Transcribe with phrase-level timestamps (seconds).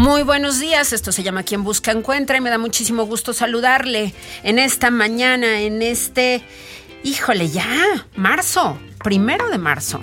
[0.00, 4.14] Muy buenos días, esto se llama Quien Busca Encuentra y me da muchísimo gusto saludarle
[4.42, 6.42] en esta mañana, en este,
[7.04, 10.00] híjole, ya, marzo, primero de marzo.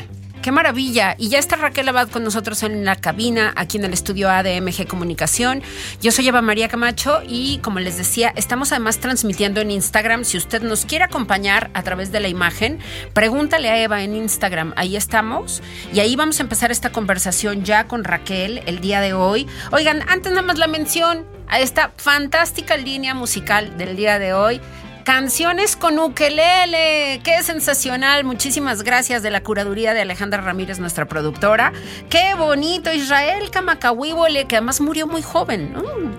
[0.48, 1.14] Qué maravilla.
[1.18, 4.88] Y ya está Raquel Abad con nosotros en la cabina, aquí en el estudio ADMG
[4.88, 5.62] Comunicación.
[6.02, 10.24] Yo soy Eva María Camacho y como les decía, estamos además transmitiendo en Instagram.
[10.24, 12.80] Si usted nos quiere acompañar a través de la imagen,
[13.12, 14.72] pregúntale a Eva en Instagram.
[14.78, 15.62] Ahí estamos.
[15.92, 19.48] Y ahí vamos a empezar esta conversación ya con Raquel el día de hoy.
[19.74, 24.62] Oigan, antes nada más la mención a esta fantástica línea musical del día de hoy.
[25.08, 28.26] Canciones con ukelele, qué sensacional.
[28.26, 31.72] Muchísimas gracias de la curaduría de Alejandra Ramírez, nuestra productora.
[32.10, 35.74] Qué bonito, Israel Kamakawiwole, que además murió muy joven,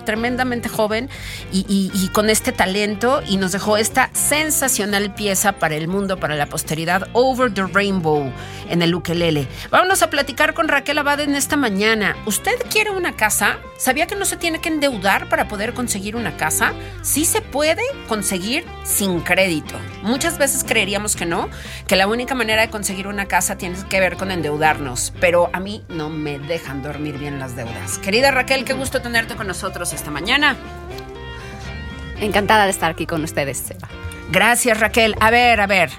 [0.06, 1.10] tremendamente joven
[1.52, 6.18] y, y- y con este talento y nos dejó esta sensacional pieza para el mundo,
[6.18, 8.32] para la posteridad, Over the Rainbow
[8.70, 9.48] en el ukelele.
[9.70, 12.16] Vámonos a platicar con Raquel Abad en esta mañana.
[12.24, 13.58] ¿Usted quiere una casa?
[13.76, 16.72] ¿Sabía que no se tiene que endeudar para poder conseguir una casa?
[17.02, 19.74] Sí se puede conseguir sin crédito.
[20.02, 21.48] Muchas veces creeríamos que no,
[21.86, 25.60] que la única manera de conseguir una casa tiene que ver con endeudarnos, pero a
[25.60, 27.98] mí no me dejan dormir bien las deudas.
[27.98, 30.56] Querida Raquel, qué gusto tenerte con nosotros esta mañana.
[32.20, 33.88] Encantada de estar aquí con ustedes, Eva.
[34.30, 35.14] Gracias, Raquel.
[35.20, 35.90] A ver, a ver.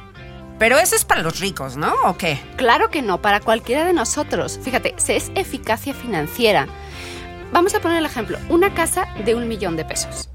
[0.60, 1.94] Pero eso es para los ricos, ¿no?
[2.04, 2.40] ¿O qué?
[2.58, 4.60] Claro que no, para cualquiera de nosotros.
[4.62, 6.68] Fíjate, se es eficacia financiera.
[7.54, 10.28] Vamos a poner el ejemplo, una casa de un millón de pesos.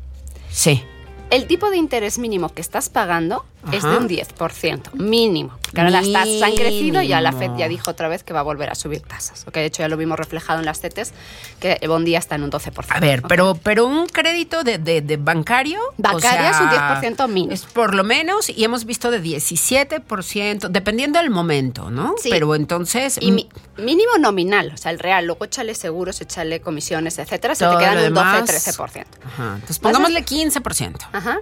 [0.51, 0.83] Sí.
[1.31, 3.99] El tipo de interés mínimo que estás pagando es de Ajá.
[3.99, 5.57] un 10%, mínimo.
[5.63, 8.33] Porque ahora las tasas han crecido y ya la FED ya dijo otra vez que
[8.33, 9.45] va a volver a subir tasas.
[9.49, 11.13] Ok, de hecho ya lo vimos reflejado en las CETES,
[11.59, 12.85] que el bondía está en un 12%.
[12.91, 15.81] A ver, pero, pero un crédito de, de- de bancario.
[15.83, 17.53] o Bancario es un sea, 10% mínimo.
[17.53, 22.15] Es por lo menos, y hemos visto de 17%, dependiendo del momento, ¿no?
[22.19, 22.29] Sí.
[22.31, 23.19] Pero entonces.
[23.21, 25.27] Y mi- mínimo nominal, o sea, el real.
[25.27, 29.05] Luego échale seguros, échale comisiones, etcétera, se te quedan un demás- 12-13%.
[29.27, 29.53] Ajá.
[29.55, 31.09] Entonces pongámosle 15%.
[31.13, 31.39] Ajá.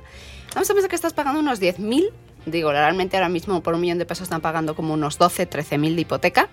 [0.54, 2.12] Vamos a pensar que estás pagando unos 10 mil
[2.46, 5.78] digo, realmente ahora mismo por un millón de pesos están pagando como unos 12, 13
[5.78, 6.48] mil de hipoteca.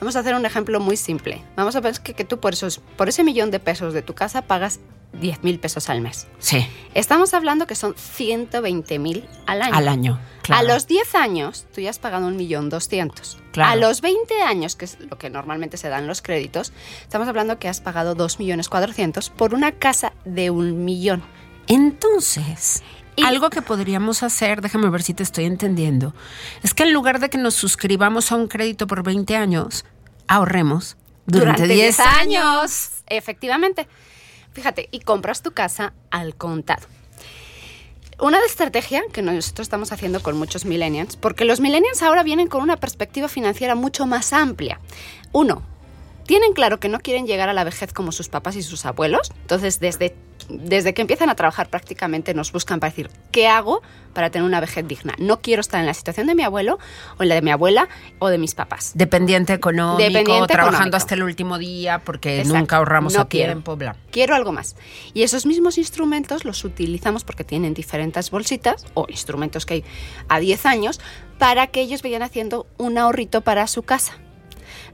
[0.00, 1.42] Vamos a hacer un ejemplo muy simple.
[1.56, 4.14] Vamos a ver que, que tú por, esos, por ese millón de pesos de tu
[4.14, 4.80] casa pagas
[5.20, 6.26] 10 mil pesos al mes.
[6.38, 9.74] Sí, Estamos hablando que son 120 mil al año.
[9.74, 10.20] al año.
[10.42, 10.60] claro.
[10.60, 13.38] A los 10 años, tú ya has pagado un millón doscientos.
[13.52, 13.72] Claro.
[13.72, 16.72] A los 20 años, que es lo que normalmente se dan los créditos,
[17.02, 21.22] estamos hablando que has pagado 2 millones 400 por una casa de un millón.
[21.66, 22.82] Entonces,
[23.16, 26.14] Y- algo que podríamos hacer, déjame ver si te estoy entendiendo,
[26.62, 29.84] es que en lugar de que nos suscribamos a un crédito por 20 años,
[30.28, 32.90] ahorremos durante, 10 años.
[33.06, 33.86] Efectivamente.
[34.52, 36.86] Fíjate, y compras tu casa al contado.
[38.18, 42.62] Una estrategia que nosotros estamos haciendo con muchos millennials, porque los millennials ahora vienen con
[42.62, 44.78] una perspectiva financiera mucho más amplia.
[45.32, 45.62] Uno,
[46.26, 49.32] tienen claro que no quieren llegar a la vejez como sus papás y sus abuelos,
[49.42, 50.14] entonces desde,
[50.48, 53.82] desde que empiezan a trabajar prácticamente nos buscan para decir, ¿qué hago
[54.12, 55.14] para tener una vejez digna?
[55.18, 56.78] No quiero estar en la situación de mi abuelo
[57.18, 57.88] o en la de mi abuela
[58.18, 58.92] o de mis papás.
[58.94, 60.96] Dependiente económico, Dependiente trabajando económico.
[60.96, 62.58] hasta el último día porque Exacto.
[62.58, 63.52] nunca ahorramos No a quiero.
[63.52, 63.96] tiempo, bla.
[64.10, 64.76] Quiero algo más.
[65.14, 69.84] Y esos mismos instrumentos los utilizamos porque tienen diferentes bolsitas o instrumentos que hay
[70.28, 71.00] a 10 años
[71.38, 74.18] para que ellos vayan haciendo un ahorrito para su casa.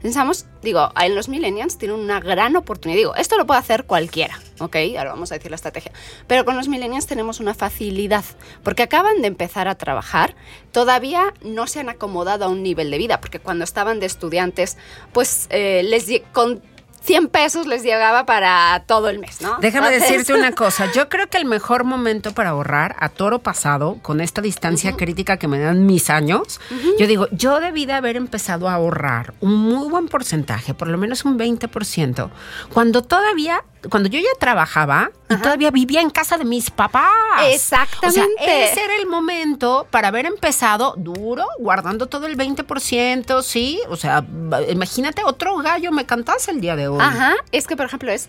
[0.01, 2.97] Pensamos, digo, en los millennials tienen una gran oportunidad.
[2.97, 4.77] Digo, esto lo puede hacer cualquiera, ¿ok?
[4.97, 5.91] Ahora vamos a decir la estrategia.
[6.25, 8.23] Pero con los millennials tenemos una facilidad,
[8.63, 10.35] porque acaban de empezar a trabajar,
[10.71, 14.77] todavía no se han acomodado a un nivel de vida, porque cuando estaban de estudiantes,
[15.11, 16.61] pues eh, les con
[17.01, 19.57] 100 pesos les llegaba para todo el mes, ¿no?
[19.61, 20.91] Déjame Entonces- decirte una cosa.
[20.93, 25.37] Yo creo que el mejor momento para ahorrar a toro pasado, con esta distancia crítica
[25.37, 26.59] que me dan mis años,
[26.99, 30.97] yo digo, yo debí de haber empezado a ahorrar un muy buen porcentaje, por lo
[30.97, 32.29] menos un 20%,
[32.73, 37.09] cuando todavía, cuando yo ya trabajaba y todavía vivía en casa de mis papás.
[37.47, 38.21] Exactamente.
[38.21, 43.79] O sea, ese era el momento para haber empezado duro, guardando todo el 20%, ¿sí?
[43.89, 44.25] O sea,
[44.69, 46.99] imagínate, otro gallo me cantase el día de hoy.
[47.01, 48.27] Ajá, es que por ejemplo es,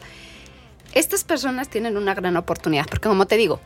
[0.92, 3.60] estas personas tienen una gran oportunidad, porque como te digo,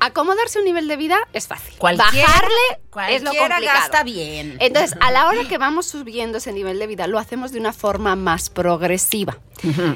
[0.00, 1.74] acomodarse a un nivel de vida es fácil.
[1.78, 3.62] Cualquiera- Bajarle es lo complicado.
[3.64, 4.56] gasta bien.
[4.60, 7.72] Entonces, a la hora que vamos subiendo ese nivel de vida, lo hacemos de una
[7.72, 9.38] forma más progresiva.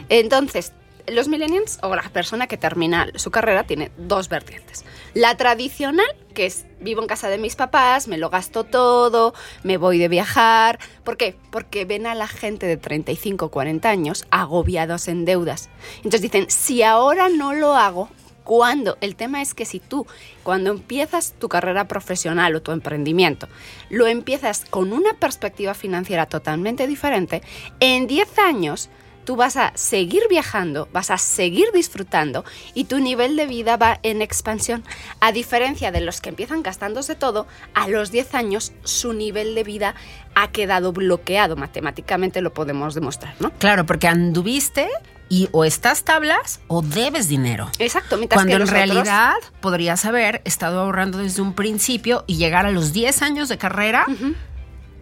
[0.08, 0.72] Entonces,
[1.10, 4.84] los millennials o la persona que termina su carrera tiene dos vertientes.
[5.14, 9.76] La tradicional, que es vivo en casa de mis papás, me lo gasto todo, me
[9.76, 10.78] voy de viajar.
[11.04, 11.36] ¿Por qué?
[11.50, 15.68] Porque ven a la gente de 35 o 40 años agobiados en deudas.
[15.96, 18.08] Entonces dicen, si ahora no lo hago,
[18.50, 18.98] ¿Cuándo?
[19.00, 20.08] El tema es que si tú,
[20.42, 23.46] cuando empiezas tu carrera profesional o tu emprendimiento,
[23.90, 27.42] lo empiezas con una perspectiva financiera totalmente diferente,
[27.78, 28.90] en 10 años
[29.24, 33.98] tú vas a seguir viajando, vas a seguir disfrutando y tu nivel de vida va
[34.02, 34.84] en expansión.
[35.20, 39.64] A diferencia de los que empiezan gastándose todo, a los 10 años su nivel de
[39.64, 39.94] vida
[40.34, 41.56] ha quedado bloqueado.
[41.56, 43.50] Matemáticamente lo podemos demostrar, ¿no?
[43.58, 44.88] Claro, porque anduviste
[45.30, 47.70] y o estás tablas o debes dinero.
[47.78, 52.66] Exacto, mientras Cuando que en realidad podrías haber estado ahorrando desde un principio y llegar
[52.66, 54.06] a los 10 años de carrera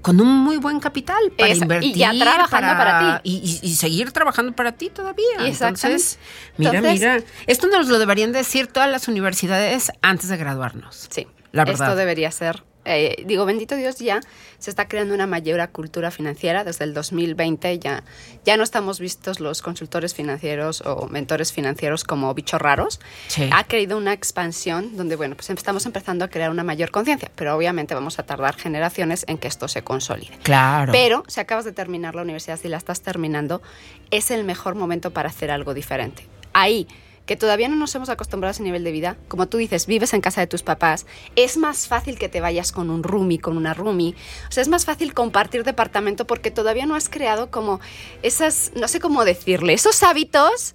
[0.03, 1.97] con un muy buen capital para Esa- y invertir.
[1.97, 5.25] ya trabajando para Y, y- y seguir trabajando para ti todavía.
[5.41, 6.19] Entonces,
[6.57, 7.23] mira, Entonces- mira.
[7.47, 11.09] Esto nos lo deberían decir todas las universidades antes de graduarnos.
[11.11, 11.89] Sí, La verdad.
[11.89, 12.65] esto debería ser.
[12.89, 14.21] Eh, digo, bendito Dios, ya
[14.59, 17.79] se está creando una mayor cultura financiera desde el 2020.
[17.79, 18.05] Ya,
[18.45, 23.01] ya no estamos vistos los consultores financieros o mentores financieros como bichos raros.
[23.29, 23.49] Sí.
[23.53, 27.55] Ha creído una expansión donde, bueno, pues estamos empezando a crear una mayor conciencia, pero
[27.57, 30.39] obviamente vamos a tardar generaciones en que esto se consolide.
[30.43, 30.93] Claro.
[30.93, 33.63] Pero si acabas de terminar la universidad, si la estás terminando,
[34.11, 36.27] es el mejor momento para hacer algo diferente.
[36.53, 36.89] Ahí,
[37.29, 40.15] que todavía no nos hemos acostumbrado a ese nivel de vida, como tú dices, vives
[40.15, 41.05] en casa de tus papás,
[41.37, 44.15] es más fácil que te vayas con un roomie, con una roomie.
[44.49, 47.81] O sea, es más fácil compartir departamento porque todavía no has creado como
[48.23, 50.75] esas, no sé cómo decirle, esos hábitos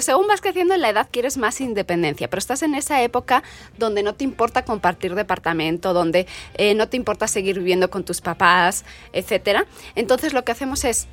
[0.00, 3.42] según vas creciendo en la edad quieres más independencia, pero estás en esa época
[3.76, 8.20] donde no te importa compartir departamento, donde eh, no te importa seguir viviendo con tus
[8.20, 9.66] papás, etcétera.
[9.96, 11.08] Entonces lo que hacemos es,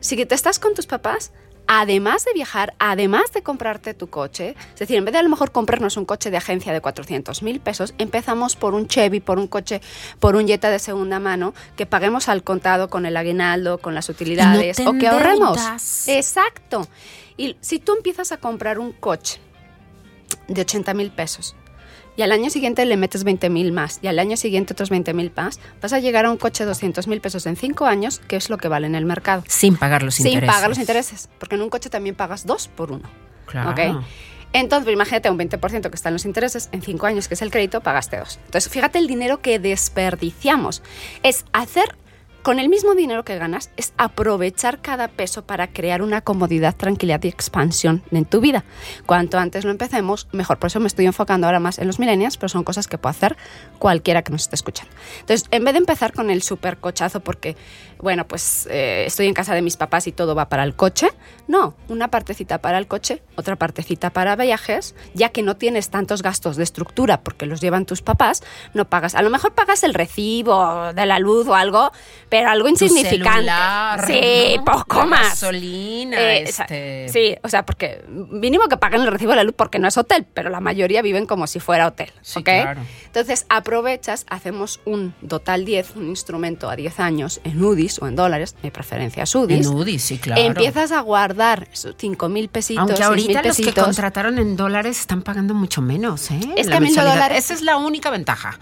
[0.00, 1.32] si te estás con tus papás,
[1.66, 5.28] además de viajar, además de comprarte tu coche, es decir, en vez de a lo
[5.28, 9.38] mejor comprarnos un coche de agencia de 400 mil pesos, empezamos por un Chevy, por
[9.38, 9.80] un coche,
[10.18, 14.08] por un Jetta de segunda mano, que paguemos al contado con el aguinaldo, con las
[14.08, 15.58] utilidades, o que ahorremos.
[16.08, 16.86] Exacto.
[17.36, 19.40] Y si tú empiezas a comprar un coche
[20.48, 21.56] de 80 mil pesos
[22.20, 25.14] y al año siguiente le metes 20 mil más y al año siguiente otros 20
[25.14, 28.20] mil más, vas a llegar a un coche de 200 mil pesos en 5 años,
[28.28, 29.42] que es lo que vale en el mercado.
[29.48, 30.54] sin pagar los Sin intereses.
[30.54, 33.08] pagar los intereses, porque en un coche también pagas dos por uno.
[33.46, 33.70] Claro.
[33.70, 34.04] ¿ok?
[34.52, 37.80] Entonces, imagínate un 20% que están los intereses, en 5 años que es el crédito,
[37.80, 38.38] pagaste 2.
[38.44, 40.82] Entonces, fíjate el dinero que desperdiciamos.
[41.22, 41.96] Es hacer
[42.42, 47.22] con el mismo dinero que ganas es aprovechar cada peso para crear una comodidad, tranquilidad
[47.24, 48.64] y expansión en tu vida.
[49.06, 50.58] Cuanto antes lo empecemos, mejor.
[50.58, 53.10] Por eso me estoy enfocando ahora más en los millennials, pero son cosas que puede
[53.10, 53.36] hacer
[53.78, 54.92] cualquiera que nos esté escuchando.
[55.20, 57.56] Entonces, en vez de empezar con el super cochazo porque,
[57.98, 61.08] bueno, pues eh, estoy en casa de mis papás y todo va para el coche,
[61.48, 66.22] no, una partecita para el coche, otra partecita para viajes, ya que no tienes tantos
[66.22, 68.42] gastos de estructura porque los llevan tus papás,
[68.74, 69.14] no pagas.
[69.14, 71.92] A lo mejor pagas el recibo de la luz o algo,
[72.30, 73.26] pero algo insignificante.
[73.40, 74.64] celular, sí, ¿no?
[74.64, 75.28] poco La más.
[75.30, 77.08] Gasolina, Eh, este...
[77.10, 79.98] Sí, o sea, porque mínimo que paguen el recibo de la luz porque no es
[79.98, 82.10] hotel, pero la mayoría viven como si fuera hotel.
[82.22, 82.44] Sí, ¿ok?
[82.44, 82.80] claro.
[83.04, 88.16] Entonces aprovechas, hacemos un total 10, un instrumento a 10 años en UDIs o en
[88.16, 89.66] dólares, mi preferencia es UDIs.
[89.66, 90.40] En UDI, sí, claro.
[90.40, 92.80] Empiezas a guardar esos 5 mil pesitos.
[92.80, 93.84] Aunque 6,000 ahorita los que pesitos.
[93.84, 96.40] contrataron en dólares están pagando mucho menos, ¿eh?
[96.56, 98.58] Es que a mí dólares- Esa es la única ventaja.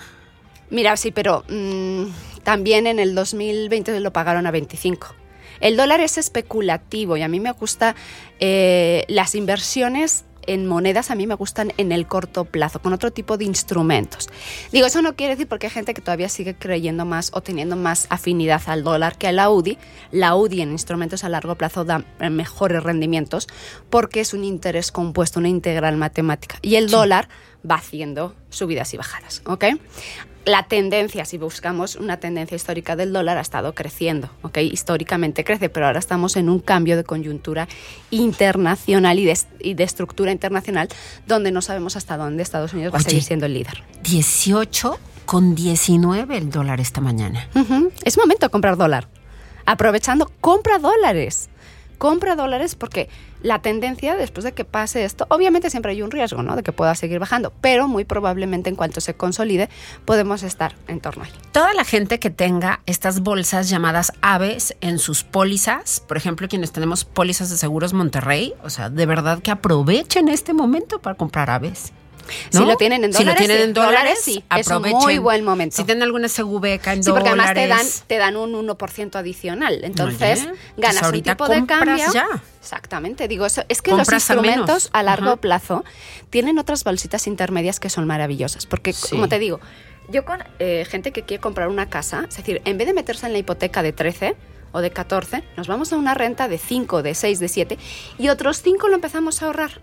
[0.71, 2.05] Mira, sí, pero mm,
[2.43, 5.15] también en el 2020 lo pagaron a 25.
[5.61, 7.97] El dólar es especulativo y a mí me gusta
[8.39, 13.13] eh, las inversiones en monedas a mí me gustan en el corto plazo, con otro
[13.13, 14.29] tipo de instrumentos.
[14.73, 17.77] Digo, eso no quiere decir porque hay gente que todavía sigue creyendo más o teniendo
[17.77, 19.79] más afinidad al dólar que a la UDI.
[20.11, 23.47] La UDI en instrumentos a largo plazo da eh, mejores rendimientos
[23.91, 26.59] porque es un interés compuesto, una integral matemática.
[26.63, 27.29] Y el dólar
[27.69, 29.65] va haciendo subidas y bajadas, ¿ok?
[30.49, 34.57] La tendencia, si buscamos una tendencia histórica del dólar, ha estado creciendo, ¿ok?
[34.63, 37.69] Históricamente crece, pero ahora estamos en un cambio de coyuntura
[38.11, 40.89] internacional y de, y de estructura internacional
[41.27, 43.83] donde no sabemos hasta dónde Estados Unidos va a seguir siendo el líder.
[44.05, 47.47] 18 con 19 el dólar esta mañana.
[47.55, 47.93] Ujú.
[48.03, 49.07] Es momento de comprar dólar.
[49.67, 51.51] Aprovechando, compra dólares.
[51.99, 53.09] Compra dólares porque
[53.43, 56.57] la tendencia después de que pase esto, obviamente siempre hay un riesgo, ¿no?
[56.57, 59.69] De que pueda seguir bajando, pero muy probablemente en cuanto se consolide
[60.05, 61.33] podemos estar en torno ahí.
[61.53, 66.73] Toda la gente que tenga estas bolsas llamadas aves en sus pólizas, por ejemplo, quienes
[66.73, 71.51] tenemos pólizas de seguros Monterrey, o sea, de verdad que aprovechen este momento para comprar
[71.51, 71.93] aves.
[72.51, 73.63] Si lo tienen en Si lo dólares, tienen sí.
[73.69, 74.45] en dólares, Dólares, sí.
[74.57, 75.77] Es un muy buen momento.
[75.77, 77.57] Si tienen alguna SVK en Sí, porque dólares.
[77.57, 79.81] además te dan, te dan un 1% adicional.
[79.85, 82.05] Entonces, Oye, pues ganas un ahorita tipo de cambio.
[82.13, 82.27] ya.
[82.61, 83.29] Exactamente.
[83.29, 85.37] Digo, eso, es que los a instrumentos a largo Ajá.
[85.37, 85.85] plazo
[86.31, 88.67] tienen otras bolsitas intermedias que son maravillosas.
[88.67, 89.09] Porque, Sí.
[89.11, 89.61] como te digo,
[90.11, 93.27] yo con eh, gente que quiere comprar una casa, es decir, en vez de meterse
[93.27, 94.37] en la hipoteca de 13
[94.73, 97.79] o de 14, nos vamos a una renta de 5, de 6, de 7
[98.19, 99.81] y otros 5 lo empezamos a ahorrar.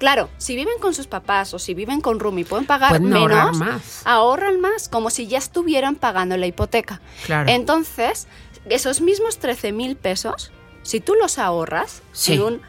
[0.00, 3.10] Claro, si viven con sus papás o si viven con room y pueden pagar Pueden
[3.10, 4.00] menos, ahorrar más.
[4.06, 7.00] ahorran más, como si ya estuvieran pagando la hipoteca.
[7.26, 7.48] Claro.
[7.50, 8.26] Entonces,
[8.68, 10.50] esos mismos 13 mil pesos,
[10.82, 12.32] si tú los ahorras Sí.
[12.32, 12.62] en, un,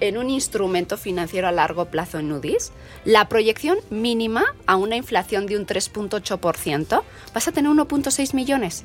[0.00, 2.70] en un instrumento financiero a largo plazo en UDIs,
[3.04, 7.02] la proyección mínima a una inflación de un 3.8%,
[7.34, 8.84] vas a tener 1.6 millones.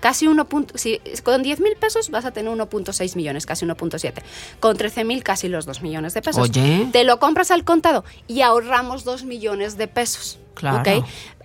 [0.00, 0.46] Casi 1.
[0.48, 4.22] punto- Si, con 10 mil pesos vas a tener 1.6 millones, casi 1.7.
[4.58, 6.42] Con 13 mil casi los 2 millones de pesos.
[6.50, 6.88] Oye.
[6.92, 10.38] Te lo compras al contado y ahorramos 2 millones de pesos.
[10.54, 10.82] Claro.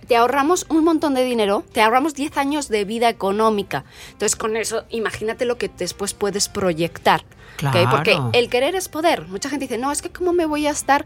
[0.08, 3.84] Te ahorramos un montón de dinero, te ahorramos 10 años de vida económica.
[4.12, 7.24] Entonces, con eso, imagínate lo que después puedes proyectar.
[7.56, 7.90] Claro.
[7.90, 9.26] Porque el querer es poder.
[9.26, 11.04] Mucha gente dice, no, es que cómo me voy a estar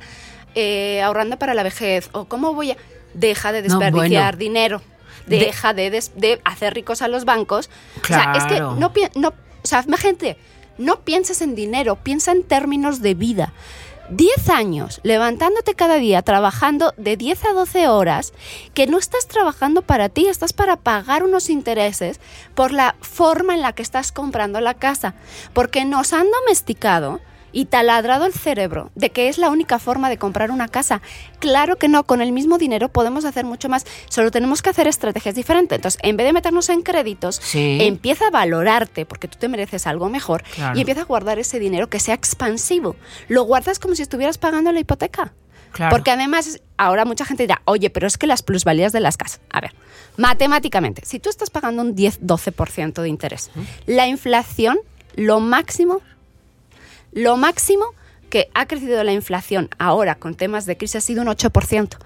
[0.54, 2.76] eh, ahorrando para la vejez o cómo voy a...
[3.14, 4.38] Deja de No, desperdiciar bueno.
[4.38, 4.82] dinero.
[5.26, 7.70] De- Deja de, hacer ricos a los bancos.
[8.02, 10.36] O sea, es que no, no, o sea, gente,
[10.78, 13.52] no pienses en dinero, piensa en términos de vida.
[14.10, 18.32] 10 años levantándote cada día, trabajando de 10 a 12 horas,
[18.74, 22.18] que no estás trabajando para ti, estás para pagar unos intereses
[22.56, 25.14] por la forma en la que estás comprando la casa.
[25.52, 27.20] Porque nos han domesticado
[27.52, 31.02] y taladrado el cerebro de que es la única forma de comprar una casa.
[31.38, 34.86] Claro que no, con el mismo dinero podemos hacer mucho más, solo tenemos que hacer
[34.86, 35.76] estrategias diferentes.
[35.76, 37.78] Entonces, en vez de meternos en créditos, Sí.
[37.82, 40.76] empieza a valorarte porque tú te mereces algo mejor Claro.
[40.76, 42.96] y empieza a guardar ese dinero que sea expansivo.
[43.28, 45.32] Lo guardas como si estuvieras pagando la hipoteca.
[45.72, 45.90] Claro.
[45.94, 49.40] Porque además, ahora mucha gente dirá, oye, pero es que las plusvalías de las casas.
[49.50, 49.72] A ver,
[50.16, 53.50] matemáticamente, si tú estás pagando un 10-12% de interés,
[53.86, 54.78] la inflación,
[55.16, 56.00] lo máximo,
[57.12, 57.84] lo máximo
[58.28, 61.96] que ha crecido la inflación ahora con temas de crisis ha sido un 8%.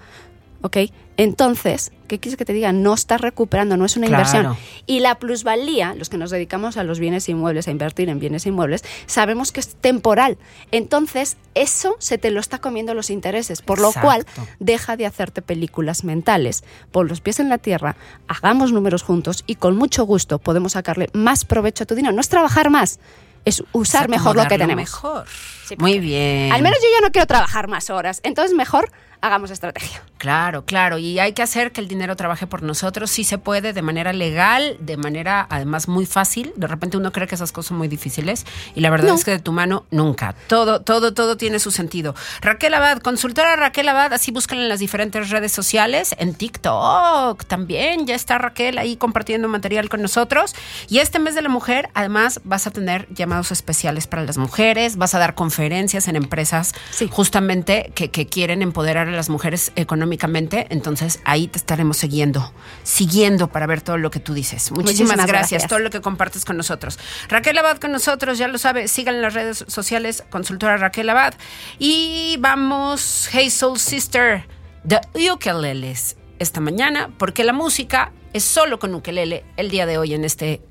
[0.61, 0.77] ¿Ok?
[1.17, 2.71] Entonces, ¿qué quieres que te diga?
[2.71, 4.23] No estás recuperando, no es una Claro.
[4.27, 4.57] inversión.
[4.87, 8.47] Y la plusvalía, los que nos dedicamos a los bienes inmuebles, a invertir en bienes
[8.47, 10.39] inmuebles, sabemos que es temporal.
[10.71, 14.25] Entonces, eso se te lo está comiendo los intereses, por lo cual
[14.59, 17.95] deja de hacerte películas mentales, pon los pies en la tierra,
[18.27, 22.13] hagamos números juntos y con mucho gusto podemos sacarle más provecho a tu dinero.
[22.15, 22.99] No es trabajar más,
[23.45, 24.75] es usar mejor lo que tenemos.
[24.75, 25.25] Mejor.
[25.65, 26.51] Sí, Muy bien.
[26.51, 28.91] Al menos yo ya no quiero trabajar más horas, entonces mejor
[29.25, 30.01] hagamos estrategia.
[30.17, 30.97] Claro, claro.
[30.97, 33.11] Y hay que hacer que el dinero trabaje por nosotros.
[33.11, 36.53] Sí se puede de manera legal, de manera además muy fácil.
[36.55, 38.45] De repente uno cree que esas cosas son muy difíciles.
[38.75, 39.15] Y la verdad No.
[39.15, 40.35] es que de tu mano nunca.
[40.47, 42.15] Todo, todo, todo tiene su sentido.
[42.41, 46.15] Raquel Abad, consultora Raquel Abad, así búsquenla en las diferentes redes sociales.
[46.17, 48.07] En TikTok también.
[48.07, 50.55] Ya está Raquel ahí compartiendo material con nosotros.
[50.89, 54.97] Y este mes de la mujer, además, vas a tener llamados especiales para las mujeres.
[54.97, 57.09] Vas a dar conferencias en empresas Sí.
[57.11, 60.67] justamente que, que quieren empoderar a las mujeres económicamente.
[60.69, 62.53] Entonces ahí te estaremos siguiendo,
[62.83, 64.71] siguiendo para ver todo lo que tú dices.
[64.71, 65.69] Muchísimas, Muchísimas gracias, gracias.
[65.69, 66.99] todo lo que compartes con nosotros.
[67.29, 71.33] Raquel Abad con nosotros, ya lo sabe, sigan en las redes sociales, consultora Raquel Abad.
[71.79, 74.47] Y vamos, Hey Soul Sister,
[74.87, 80.13] The Ukuleles, esta mañana, porque la música es solo con ukelele el día de hoy
[80.13, 80.61] en este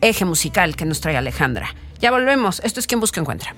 [0.00, 1.74] eje musical que nos trae Alejandra.
[1.98, 3.54] Ya volvemos, esto es Quien Busca Encuentra.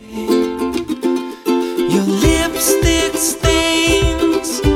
[1.89, 4.76] Your lipstick stains on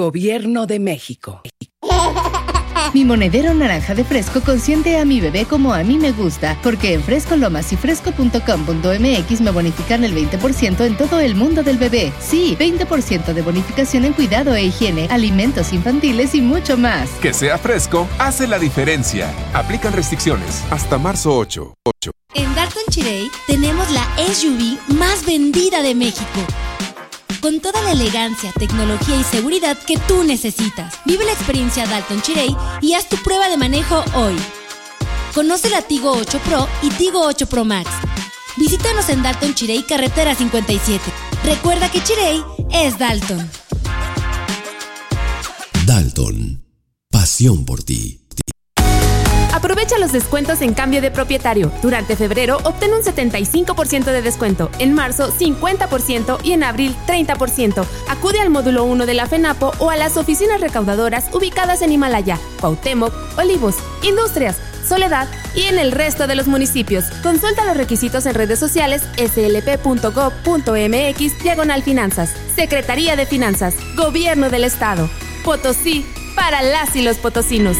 [0.00, 1.42] Gobierno de México.
[2.94, 6.94] Mi monedero naranja de fresco consiente a mi bebé como a mí me gusta, porque
[6.94, 12.14] en Fresco Lomas y fresco.com.mx me bonifican el 20% en todo el mundo del bebé.
[12.18, 17.10] Sí, 20% de bonificación en cuidado e higiene, alimentos infantiles y mucho más.
[17.20, 19.30] Que sea fresco hace la diferencia.
[19.52, 21.74] Aplican restricciones hasta marzo 8.
[21.84, 22.10] 8.
[22.36, 26.40] En Dalton Chirey tenemos la SUV más vendida de México.
[27.40, 30.94] Con toda la elegancia, tecnología y seguridad que tú necesitas.
[31.04, 34.36] Vive la experiencia Dalton Chirey y haz tu prueba de manejo hoy.
[35.34, 37.88] Conoce la Tigo 8 Pro y Tigo 8 Pro Max.
[38.56, 41.00] Visítanos en Dalton Chirey, carretera 57.
[41.44, 43.48] Recuerda que Chirey es Dalton.
[45.86, 46.62] Dalton.
[47.10, 48.19] Pasión por ti.
[49.70, 51.70] Aprovecha los descuentos en cambio de propietario.
[51.80, 57.86] Durante febrero obtén un 75% de descuento, en marzo 50% y en abril 30%.
[58.08, 62.36] Acude al módulo 1 de la FENAPO o a las oficinas recaudadoras ubicadas en Himalaya,
[62.60, 67.04] Cuauhtémoc, Olivos, Industrias, Soledad y en el resto de los municipios.
[67.22, 70.62] Consulta los requisitos en redes sociales slp.gov.mx
[71.44, 72.34] diagonal finanzas.
[72.56, 75.08] Secretaría de Finanzas, Gobierno del Estado.
[75.44, 76.04] Potosí,
[76.34, 77.76] para las y los potosinos.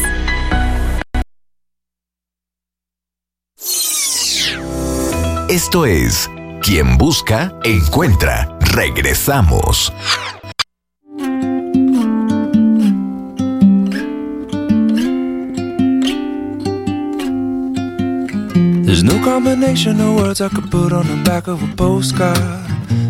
[5.63, 6.27] Esto es
[6.63, 8.57] Quien Busca, Encuentra.
[8.73, 9.93] Regresamos.
[18.83, 22.39] There's no combination of words I could put on the back of a postcard.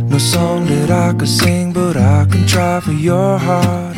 [0.10, 3.96] No song that I could sing, but I can try for your heart.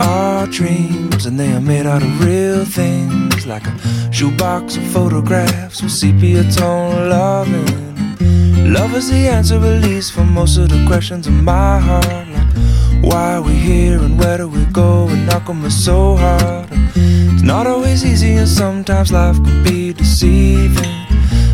[0.00, 5.82] Our dreams, and they are made out of real things, like a shoebox of photographs
[5.82, 8.72] with sepia tone loving.
[8.72, 12.28] Love is the answer, at least for most of the questions in my heart.
[12.28, 15.08] Like, why are we here and where do we go?
[15.08, 16.68] And how come it's so hard?
[16.94, 21.06] It's not always easy, and sometimes life can be deceiving.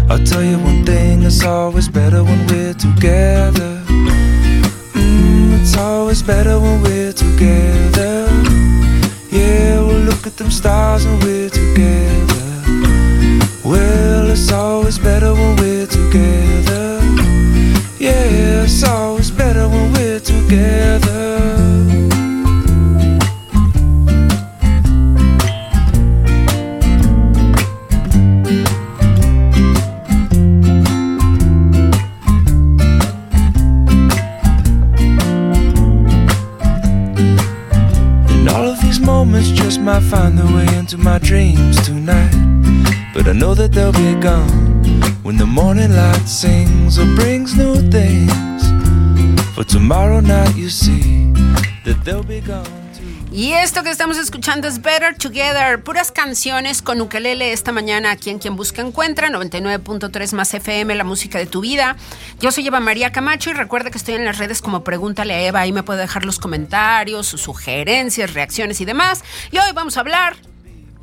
[0.09, 3.83] I'll tell you one thing, it's always better when we're together.
[4.95, 8.20] Mm, it's always better when we're together.
[10.31, 12.37] At them stars and we're together.
[13.65, 16.50] Well, it's always better when we're together.
[53.33, 58.31] Y esto que estamos escuchando es Better Together, puras canciones con ukelele esta mañana aquí
[58.31, 61.97] en Quien Busca Encuentra, 99.3 más FM, la música de tu vida.
[62.41, 65.41] Yo soy Eva María Camacho y recuerda que estoy en las redes como Pregúntale a
[65.43, 69.23] Eva, ahí me puede dejar los comentarios, sus sugerencias, reacciones y demás.
[69.53, 70.35] Y hoy vamos a hablar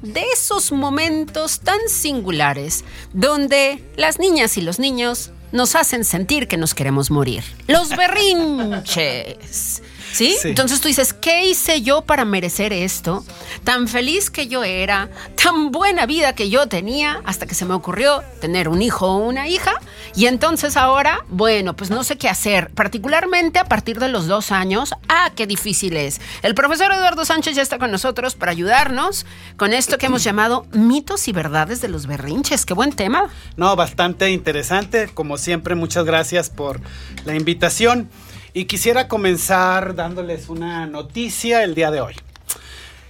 [0.01, 6.57] de esos momentos tan singulares donde las niñas y los niños nos hacen sentir que
[6.57, 7.43] nos queremos morir.
[7.67, 9.81] Los berrinches.
[10.13, 10.35] ¿Sí?
[10.41, 10.49] Sí.
[10.49, 13.23] Entonces tú dices, ¿qué hice yo para merecer esto?
[13.63, 15.09] Tan feliz que yo era,
[15.41, 19.17] tan buena vida que yo tenía, hasta que se me ocurrió tener un hijo o
[19.17, 19.73] una hija.
[20.15, 24.51] Y entonces ahora, bueno, pues no sé qué hacer, particularmente a partir de los dos
[24.51, 24.93] años.
[25.07, 26.19] Ah, qué difícil es.
[26.41, 29.25] El profesor Eduardo Sánchez ya está con nosotros para ayudarnos
[29.57, 32.65] con esto que hemos llamado mitos y verdades de los berrinches.
[32.65, 33.29] Qué buen tema.
[33.55, 35.09] No, bastante interesante.
[35.13, 36.81] Como siempre, muchas gracias por
[37.25, 38.09] la invitación.
[38.57, 42.15] Y quisiera comenzar dándoles una noticia el día de hoy.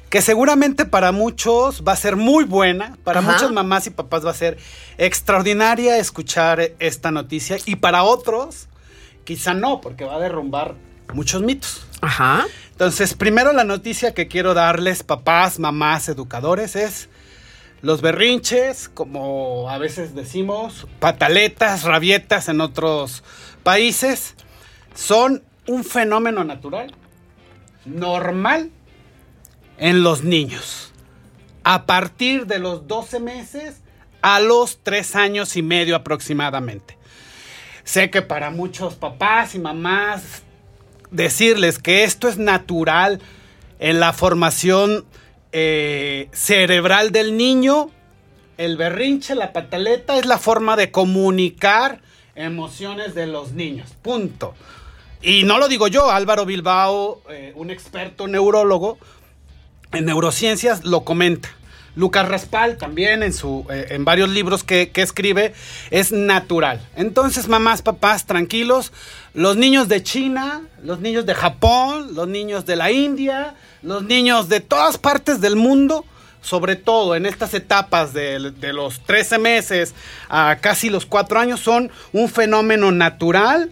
[0.09, 3.31] que seguramente para muchos va a ser muy buena, para Ajá.
[3.31, 4.57] muchas mamás y papás va a ser
[4.97, 8.67] extraordinaria escuchar esta noticia y para otros
[9.23, 10.75] quizá no, porque va a derrumbar
[11.13, 11.87] muchos mitos.
[12.01, 12.45] Ajá.
[12.71, 17.07] Entonces, primero la noticia que quiero darles, papás, mamás, educadores, es
[17.81, 23.23] los berrinches, como a veces decimos, pataletas, rabietas en otros
[23.63, 24.35] países,
[24.97, 26.91] son un fenómeno natural,
[27.85, 28.71] normal
[29.77, 30.91] en los niños.
[31.63, 33.81] A partir de los 12 meses
[34.21, 36.97] a los 3 años y medio aproximadamente.
[37.83, 40.41] Sé que para muchos papás y mamás
[41.11, 43.21] decirles que esto es natural
[43.79, 45.05] en la formación
[45.51, 47.91] eh, cerebral del niño,
[48.57, 52.01] el berrinche, la pataleta es la forma de comunicar
[52.33, 53.91] emociones de los niños.
[54.01, 54.55] Punto.
[55.21, 58.97] Y no lo digo yo, Álvaro Bilbao, eh, un experto neurólogo
[59.91, 61.49] en neurociencias, lo comenta.
[61.95, 65.55] Lucas Raspal también en, su, eh, en varios libros que, que escribe
[65.89, 66.79] es natural.
[66.95, 68.93] Entonces, mamás, papás, tranquilos.
[69.33, 74.47] Los niños de China, los niños de Japón, los niños de la India, los niños
[74.47, 76.05] de todas partes del mundo,
[76.41, 79.95] sobre todo en estas etapas de, de los 13 meses
[80.29, 83.71] a casi los 4 años, son un fenómeno natural.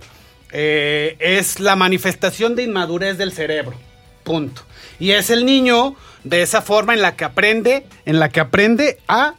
[0.57, 3.75] Eh, es la manifestación de inmadurez del cerebro.
[4.23, 4.61] Punto.
[5.01, 8.97] Y es el niño de esa forma en la que aprende, en la que aprende
[9.05, 9.33] a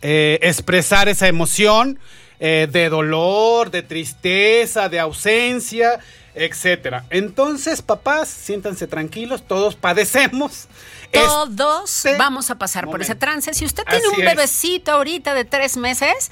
[0.00, 1.98] eh, expresar esa emoción
[2.40, 6.00] eh, de dolor, de tristeza, de ausencia,
[6.34, 7.04] etcétera.
[7.10, 10.66] Entonces, papás, siéntanse tranquilos, todos padecemos.
[11.12, 13.52] Todos vamos a pasar por ese trance.
[13.52, 14.34] Si usted tiene Así un es.
[14.34, 16.30] bebecito ahorita de tres meses,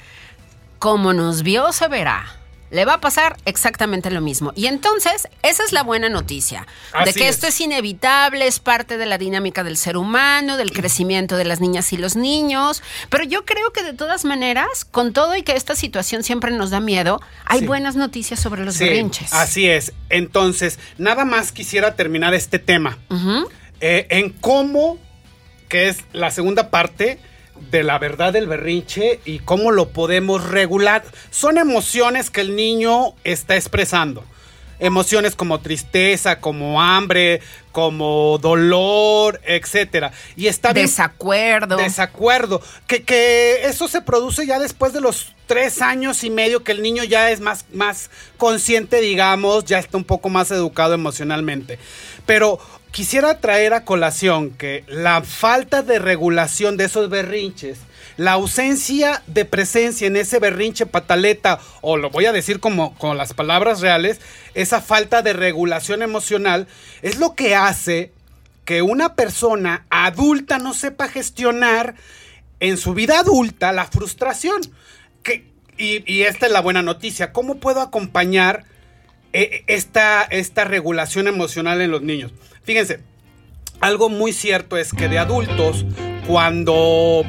[0.79, 2.36] como nos vio, se verá.
[2.69, 4.51] Le va a pasar exactamente lo mismo.
[4.55, 6.67] Y entonces, esa es la buena noticia.
[7.05, 7.35] de que es.
[7.35, 11.61] esto es inevitable, es parte de la dinámica del ser humano, del crecimiento de las
[11.61, 12.83] niñas y los niños.
[13.09, 16.69] Pero yo creo que de todas maneras, con todo y que esta situación siempre nos
[16.69, 17.67] da miedo, hay Sí.
[17.67, 19.33] buenas noticias sobre los Sí, berrinches.
[19.33, 19.93] Así es.
[20.09, 22.97] Entonces, nada más quisiera terminar este tema.
[23.79, 24.97] Eh, en cómo,
[25.69, 27.19] que es la segunda parte
[27.71, 31.03] de la verdad del berrinche y cómo lo podemos regular.
[31.31, 34.23] Son emociones que el niño está expresando.
[34.79, 37.41] Emociones como tristeza, como hambre,
[37.71, 40.11] como dolor, etcétera.
[40.35, 41.77] Y está bien- Desacuerdo.
[41.77, 42.61] Desacuerdo.
[42.85, 46.83] Que, que eso se produce ya después de los tres años y medio que el
[46.83, 51.79] niño ya es más, más consciente, digamos, ya está un poco más educado emocionalmente.
[52.27, 52.59] Pero
[52.91, 57.79] quisiera traer a colación que la falta de regulación de esos berrinches,
[58.17, 63.17] la ausencia de presencia en ese berrinche pataleta, o lo voy a decir como con
[63.17, 64.19] las palabras reales,
[64.55, 66.67] esa falta de regulación emocional
[67.01, 68.11] es lo que hace
[68.65, 71.95] que una persona adulta no sepa gestionar
[72.59, 74.61] en su vida adulta la frustración.
[75.23, 75.45] Que,
[75.77, 77.31] y, y esta es la buena noticia.
[77.31, 78.65] ¿Cómo puedo acompañar
[79.33, 82.31] esta, esta regulación emocional en los niños?
[82.63, 83.01] Fíjense,
[83.79, 85.85] algo muy cierto es que de adultos,
[86.25, 87.23] cuando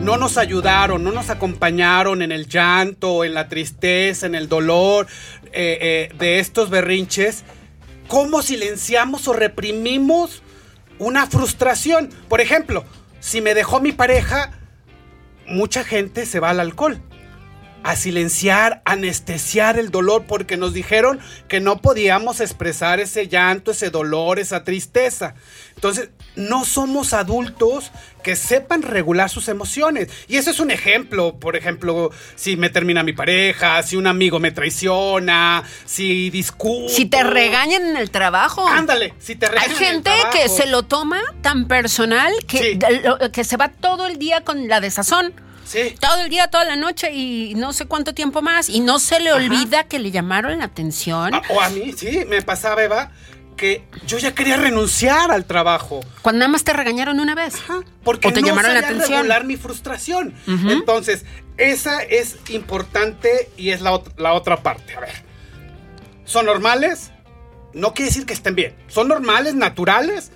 [0.00, 5.06] no nos ayudaron, no nos acompañaron en el llanto, en la tristeza, en el dolor
[5.52, 7.44] eh, eh, de estos berrinches,
[8.08, 10.42] ¿cómo silenciamos o reprimimos
[10.98, 12.10] una frustración?
[12.28, 12.84] Por ejemplo,
[13.20, 14.50] si me dejó mi pareja,
[15.46, 17.00] mucha gente se va al alcohol.
[17.84, 21.18] A silenciar, anestesiar el dolor, porque nos dijeron
[21.48, 25.34] que no podíamos expresar ese llanto, ese dolor, esa tristeza.
[25.74, 27.90] Entonces, no somos adultos
[28.22, 30.08] que sepan regular sus emociones.
[30.28, 31.40] Y eso es un ejemplo.
[31.40, 36.88] Por ejemplo, si me termina mi pareja, si un amigo me traiciona, si discuto.
[36.88, 38.66] Si te regañan en el trabajo.
[38.66, 40.30] Ándale, si te Hay regañan en el gente trabajo.
[40.38, 42.78] que se lo toma tan personal que,
[43.32, 45.34] que se va todo el día con la desazón.
[45.72, 45.94] Sí.
[45.98, 48.68] Todo el día, toda la noche y no sé cuánto tiempo más.
[48.68, 51.34] Y no se le olvida que le llamaron la atención.
[51.34, 53.10] Ah, O a mí, sí, me pasaba, Eva,
[53.56, 56.00] que yo ya quería renunciar al trabajo.
[56.20, 57.54] Cuando nada más te regañaron una vez.
[58.04, 59.18] Porque o te no llamaron la atención.
[59.20, 60.34] regular mi frustración.
[60.46, 61.24] Entonces,
[61.56, 64.94] esa es importante y es la, ot- la otra parte.
[64.96, 65.10] A ver,
[66.24, 67.10] ¿son normales?
[67.74, 68.74] No quiere decir que estén bien.
[68.88, 70.32] ¿Son normales, naturales?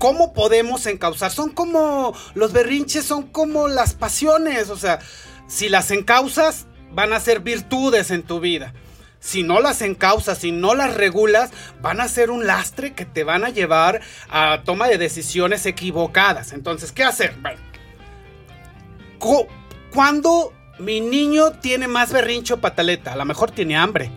[0.00, 1.30] ¿Cómo podemos encauzar?
[1.30, 4.70] Son como los berrinches, son como las pasiones.
[4.70, 4.98] O sea,
[5.46, 8.72] si las encauzas, van a ser virtudes en tu vida.
[9.20, 11.50] Si no las encauzas, si no las regulas,
[11.82, 16.52] van a ser un lastre que te van a llevar a toma de decisiones equivocadas.
[16.54, 17.36] Entonces, ¿qué hacer?
[17.42, 17.60] Bueno,
[19.18, 19.46] cu-
[19.92, 24.10] cuando mi niño tiene más berrincho pataleta, a lo mejor tiene hambre.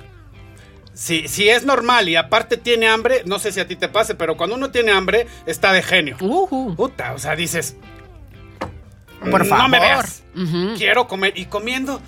[0.93, 4.13] Si, si es normal y aparte tiene hambre, no sé si a ti te pase,
[4.15, 6.17] pero cuando uno tiene hambre, está de genio.
[6.17, 7.75] Puta, o sea, dices.
[9.19, 10.05] Por No me favor.
[10.05, 10.23] veas.
[10.77, 11.33] Quiero comer.
[11.37, 12.01] Y comiendo,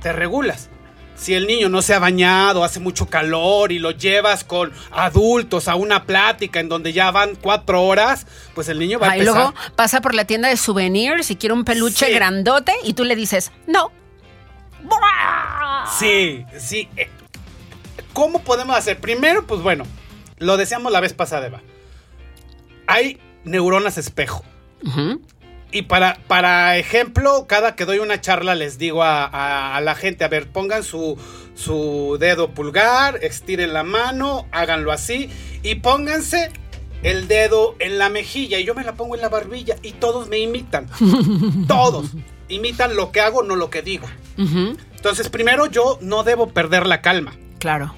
[0.00, 0.70] te regulas.
[1.14, 5.68] Si el niño no se ha bañado, hace mucho calor y lo llevas con adultos
[5.68, 9.16] a una plática en donde ya van cuatro horas, pues el niño va a Ah,
[9.16, 9.42] y empezar.
[9.42, 12.12] luego pasa por la tienda de souvenirs y quiere un peluche Sí.
[12.12, 13.92] grandote y tú le dices, no.
[15.98, 16.88] Sí, sí.
[18.12, 18.98] ¿Cómo podemos hacer?
[18.98, 19.84] Primero, pues bueno,
[20.38, 21.60] lo decíamos la vez pasada, Eva.
[22.86, 24.44] Hay neuronas espejo.
[25.70, 29.94] Y para, para ejemplo, cada que doy una charla les digo a, a- a la
[29.94, 31.16] gente, a ver, pongan su,
[31.54, 35.30] su dedo pulgar, estiren la mano, háganlo así
[35.62, 36.50] y pónganse
[37.02, 40.28] el dedo en la mejilla y yo me la pongo en la barbilla y todos
[40.28, 40.88] me imitan.
[41.68, 42.10] todos
[42.48, 44.06] imitan lo que hago, no lo que digo.
[44.36, 47.34] Entonces, primero yo no debo perder la calma.
[47.60, 47.94] Claro.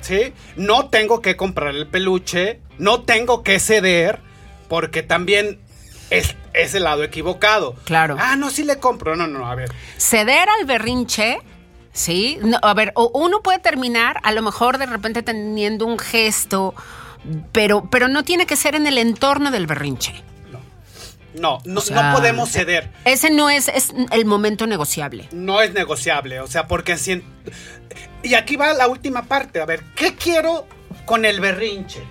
[0.00, 0.32] ¿Sí?
[0.56, 4.20] No tengo que comprar el peluche, no tengo que ceder,
[4.68, 5.58] porque también
[6.10, 7.74] es, es el lado equivocado.
[7.84, 8.16] Claro.
[8.20, 9.16] Ah, no, sí le compro.
[9.16, 9.72] No, no, no, a ver.
[9.98, 11.38] Ceder al berrinche,
[11.92, 12.38] ¿sí?
[12.42, 16.74] No, a ver, uno puede terminar a lo mejor de repente teniendo un gesto,
[17.50, 20.22] pero, pero no tiene que ser en el entorno del berrinche.
[21.34, 22.90] No, no, O sea, no podemos ceder.
[23.04, 25.28] Ese no es, es el momento negociable.
[25.32, 27.12] No es negociable, o sea, porque si...
[27.12, 27.24] en-
[28.26, 30.66] Y aquí va la última parte, a ver, ¿qué quiero
[31.04, 32.02] con el berrinche?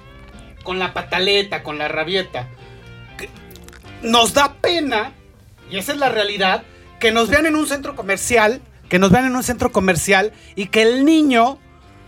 [0.64, 2.48] Con la pataleta, con la rabieta.
[4.02, 5.12] Nos da pena,
[5.70, 6.64] y esa es la realidad,
[7.02, 10.68] que nos vean en un centro comercial, que nos vean en un centro comercial y
[10.68, 11.60] que el niño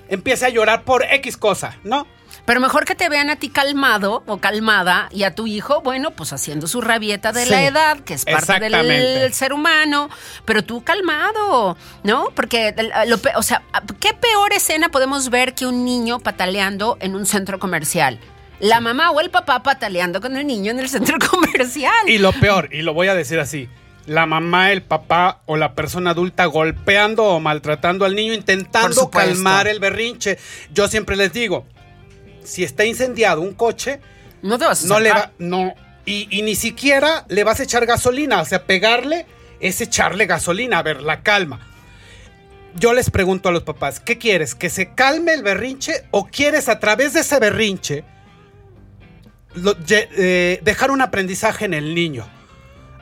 [0.07, 2.07] empiece a llorar por X cosa, ¿no?
[2.47, 6.11] Pero mejor que te vean a ti calmado o calmada y a tu hijo, bueno,
[6.11, 10.09] pues haciendo su rabieta de la edad, que es parte del ser humano,
[10.45, 12.29] pero tú calmado, ¿no?
[12.33, 12.73] Porque,
[13.07, 13.63] lo o sea,
[13.99, 18.17] ¿qué peor escena podemos ver que un niño pataleando en un centro comercial?
[18.61, 22.07] La mamá o el papá pataleando con el niño en el centro comercial.
[22.07, 23.67] Y lo peor, y lo voy a decir así,
[24.05, 29.67] la mamá, el papá o la persona adulta golpeando o maltratando al niño intentando calmar
[29.67, 30.39] el berrinche.
[30.73, 31.65] Yo siempre les digo,
[32.47, 33.99] si está incendiado un coche,
[34.41, 35.73] no te vas a no le va, no,
[36.05, 39.25] y, y ni siquiera le vas a echar gasolina, o sea, pegarle
[39.59, 41.59] es echarle gasolina, a ver, la calma.
[42.75, 44.53] Yo les pregunto a los papás, ¿qué quieres?
[44.53, 48.03] ¿Que se calme el berrinche o quieres a través de ese berrinche
[49.55, 52.27] lo- eh, dejar un aprendizaje en el niño?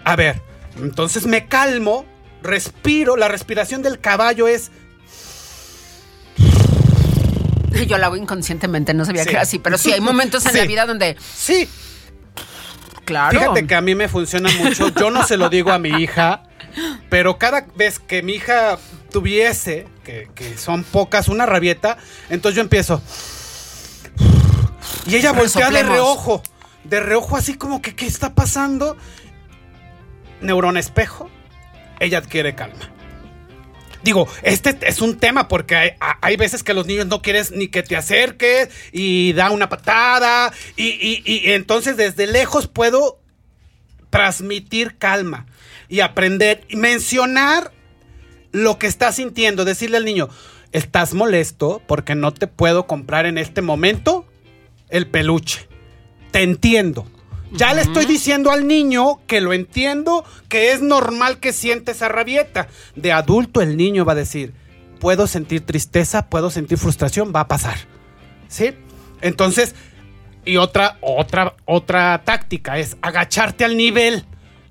[0.06, 0.42] A ver,
[0.82, 2.06] entonces me calmo,
[2.42, 4.72] respiro, la respiración del caballo es
[7.88, 9.30] Yo lo hago inconscientemente, no sabía Sí.
[9.30, 10.58] que era así, pero sí hay momentos en Sí.
[10.58, 11.16] la vida donde...
[11.36, 11.68] Sí.
[13.06, 13.40] Claro.
[13.40, 14.90] Fíjate que a mí me funciona mucho.
[14.90, 16.42] Yo no se lo digo a mi hija,
[17.10, 18.80] pero cada vez que mi hija
[19.12, 21.98] tuviese, que, que son pocas, una rabieta,
[22.30, 23.02] entonces yo empiezo.
[25.06, 26.42] Y ella voltea de reojo.
[26.84, 28.98] De reojo, así como que, ¿qué está pasando?
[30.42, 31.30] Neurona espejo,
[32.00, 32.90] ella adquiere calma.
[34.06, 37.82] Digo, este es un tema porque hay, veces que los niños no quieres ni que
[37.82, 43.20] te acerques y da una patada y, y- y entonces desde lejos puedo
[44.12, 45.48] transmitir calma
[45.90, 47.72] y aprender y mencionar
[48.52, 50.30] lo que estás sintiendo, decirle al niño,
[50.72, 54.28] estás molesto porque no te puedo comprar en este momento
[54.90, 55.68] el peluche.
[56.32, 57.08] Te entiendo.
[57.58, 62.10] Ya le estoy diciendo al niño que lo entiendo, que es normal que siente esa
[62.10, 62.68] rabieta.
[62.96, 64.54] De adulto el niño va a decir,
[65.00, 67.78] puedo sentir tristeza, puedo sentir frustración, va a pasar.
[68.50, 68.74] ¿Sí?
[69.22, 69.74] Entonces,
[70.44, 74.26] y otra, otra, otra táctica es agacharte al nivel.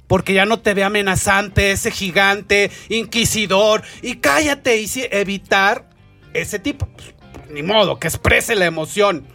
[0.07, 3.83] Porque ya no te ve amenazante, ese gigante, inquisidor.
[4.03, 5.89] Y cállate y evitar
[6.35, 6.87] ese tipo.
[6.87, 7.15] Pues,
[7.49, 9.27] ni modo, que exprese la emoción.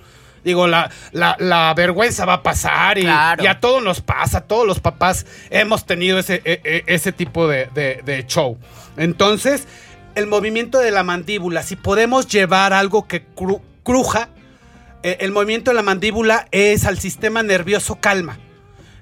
[0.44, 3.44] Digo, la, la- la vergüenza va a pasar y, Claro.
[3.44, 7.48] y a todos nos pasa, todos los papás hemos tenido ese, e- e- ese tipo
[7.48, 8.58] de, de- de show.
[8.98, 9.68] Entonces,
[10.16, 14.30] el movimiento de la mandíbula, si podemos llevar algo que cru- cruja,
[15.04, 18.38] eh, el movimiento de la mandíbula es al sistema nervioso calma.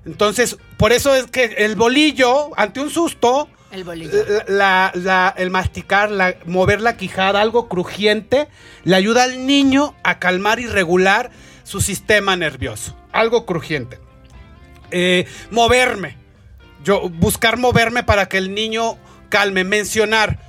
[0.05, 4.11] Entonces, por eso es que el bolillo, ante un susto, El bolillo.
[4.47, 8.47] la- la- el masticar, la- mover la quijada, algo crujiente,
[8.84, 11.32] le ayuda al niño a calmar y regular
[11.63, 12.95] su sistema nervioso.
[13.11, 13.99] Algo crujiente.
[14.91, 16.15] Eh, moverme.
[16.84, 18.97] Yo, buscar moverme para que el niño
[19.30, 19.63] calme.
[19.65, 20.39] Mencionar.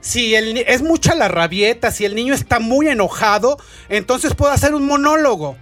[0.00, 3.56] Si el, es mucha la rabieta, si el niño está muy enojado,
[3.88, 5.56] entonces puedo hacer un monólogo.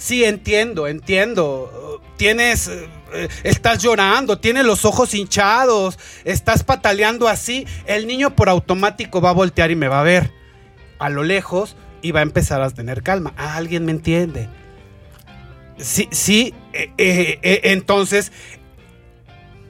[0.00, 2.00] Sí, entiendo, entiendo.
[2.16, 7.66] Tienes, eh, estás llorando, tienes los ojos hinchados, estás pataleando así.
[7.84, 10.32] El niño por automático va a voltear y me va a ver.
[10.98, 13.34] A lo lejos y va a empezar a tener calma.
[13.36, 14.48] Ah, alguien me entiende.
[15.76, 18.32] Sí, sí, eh, eh, eh, entonces,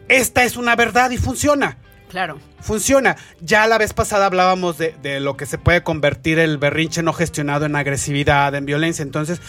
[0.09, 1.79] esta es una verdad y funciona.
[2.09, 2.39] Claro.
[2.61, 3.17] Funciona.
[3.41, 7.13] Ya la vez pasada hablábamos de, de lo que se puede convertir el berrinche no
[7.13, 9.03] gestionado en agresividad, en violencia.
[9.03, 9.41] Entonces,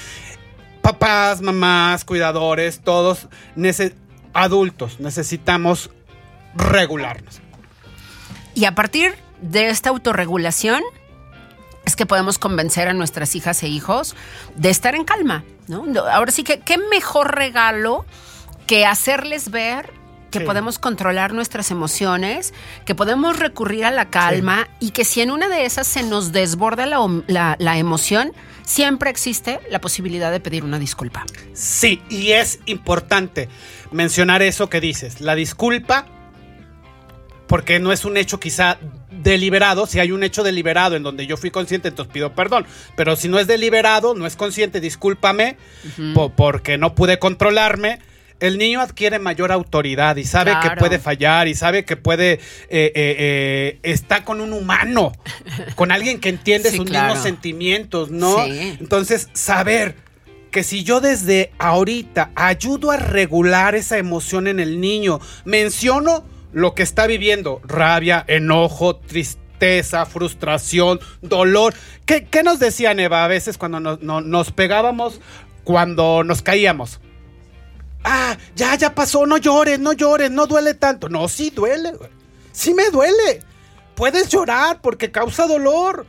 [0.82, 3.94] papás, mamás, cuidadores, todos, nece-
[4.34, 5.90] adultos, necesitamos
[6.56, 7.42] regularnos.
[8.54, 10.84] Y a partir de esta autorregulación
[11.86, 14.16] es que podemos convencer a nuestras hijas e hijos
[14.56, 15.86] de estar en calma, ¿no?
[16.12, 18.06] Ahora sí que qué mejor regalo
[18.68, 19.92] que hacerles ver
[20.30, 20.46] que Sí.
[20.46, 22.54] podemos controlar nuestras emociones,
[22.86, 26.32] que podemos recurrir a la calma y que si en una de esas se nos
[26.32, 28.32] desborda la, om- la- la emoción,
[28.64, 31.26] siempre existe la posibilidad de pedir una disculpa.
[31.53, 33.49] Sí, y es importante
[33.91, 36.05] mencionar eso que dices, la disculpa,
[37.47, 38.78] porque no es un hecho quizá
[39.12, 43.16] deliberado, si hay un hecho deliberado en donde yo fui consciente, entonces pido perdón, pero
[43.18, 45.57] si no es deliberado, no es consciente, discúlpame,
[46.14, 47.99] po- porque no pude controlarme.
[48.42, 52.39] El niño adquiere mayor autoridad y sabe que puede fallar y sabe que puede, eh,
[52.70, 55.14] eh, eh, está con un humano,
[55.76, 57.08] con alguien que entiende Sí, sus claro.
[57.10, 58.44] mismos sentimientos, ¿no?
[58.46, 58.78] Sí.
[58.80, 59.96] Entonces, saber
[60.50, 66.74] que si yo desde ahorita ayudo a regular esa emoción en el niño, menciono lo
[66.76, 71.74] que está viviendo, rabia, enojo, tristeza, frustración, dolor.
[72.06, 75.22] ¿Qué, qué nos decía Eva a veces cuando nos, no- nos pegábamos,
[75.64, 77.00] cuando nos caíamos?
[78.04, 81.10] Ah, ya, ya pasó, no llores, no llores, no duele tanto.
[81.10, 82.10] No, sí duele, güey.
[82.52, 83.43] Sí me duele.
[83.95, 86.06] Puedes llorar porque causa dolor.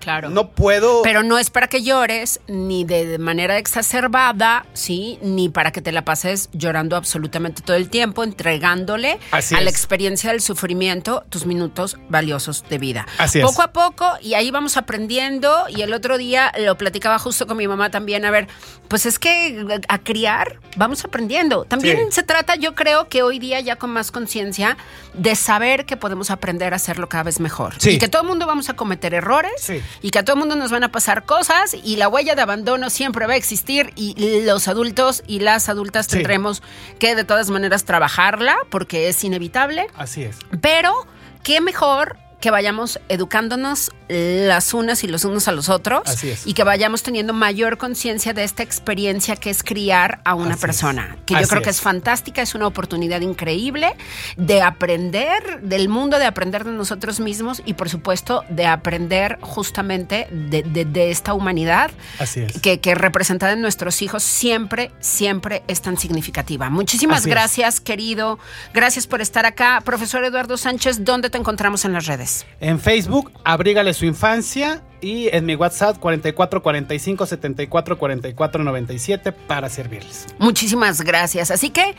[0.00, 0.30] Claro.
[0.30, 1.02] No puedo.
[1.02, 5.18] Pero no es para que llores ni de manera exacerbada, ¿sí?
[5.22, 9.68] Ni para que te la pases llorando absolutamente todo el tiempo, entregándole Así a la
[9.70, 9.76] es.
[9.76, 13.06] experiencia del sufrimiento tus minutos valiosos de vida.
[13.18, 13.44] Así es.
[13.44, 15.66] poco a poco, y ahí vamos aprendiendo.
[15.68, 18.24] Y el otro día lo platicaba justo con mi mamá también.
[18.24, 18.48] A ver,
[18.88, 21.64] pues es que a criar vamos aprendiendo.
[21.64, 22.12] También Sí.
[22.12, 24.76] se trata, yo creo que hoy día ya con más conciencia,
[25.14, 27.74] de saber que podemos aprender a hacerlo cada vez mejor.
[27.78, 27.90] Sí.
[27.90, 29.82] Y que todo el mundo vamos a cometer errores Sí.
[30.02, 32.42] Y que a todo el mundo nos van a pasar cosas y la huella de
[32.42, 36.12] abandono siempre va a existir y los adultos y las adultas Sí.
[36.16, 36.62] tendremos
[36.98, 39.86] que de todas maneras trabajarla porque es inevitable.
[39.96, 40.36] Así es.
[40.60, 41.06] Pero
[41.42, 46.46] qué mejor que vayamos educándonos las unas y los unos a los otros Así es.
[46.46, 50.60] y que vayamos teniendo mayor conciencia de esta experiencia que es criar a una Así
[50.62, 51.24] persona, es.
[51.26, 51.80] que yo creo que es.
[51.80, 53.94] fantástica, es una oportunidad increíble
[54.36, 60.26] de aprender del mundo, de aprender de nosotros mismos y por supuesto de aprender justamente
[60.30, 62.60] de, de- de esta humanidad Así es.
[62.60, 66.70] que, que representada en nuestros hijos siempre, siempre es tan significativa.
[66.70, 68.38] Muchísimas gracias, querido.
[68.74, 69.82] Gracias por estar acá.
[69.84, 72.29] Profesor Eduardo Sánchez, ¿dónde te encontramos en las redes?
[72.60, 74.82] En Facebook, Abrígale su infancia.
[75.00, 80.26] Y en mi WhatsApp, 44 45 74 44 97, para servirles.
[80.38, 81.50] Muchísimas gracias.
[81.50, 81.94] Así que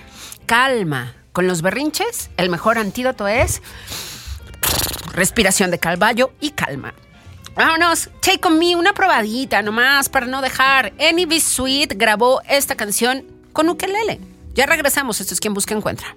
[0.45, 1.15] calma.
[1.31, 3.61] Con los berrinches, el mejor antídoto es
[5.13, 6.93] respiración de calvallo y calma.
[7.55, 10.93] Vámonos, take on me, una probadita nomás para no dejar.
[10.99, 14.19] Any Be Sweet grabó esta canción con ukelele.
[14.53, 16.15] Ya regresamos, esto es quien busca encuentra.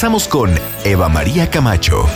[0.00, 0.50] Regresamos con
[0.82, 2.06] Eva María Camacho.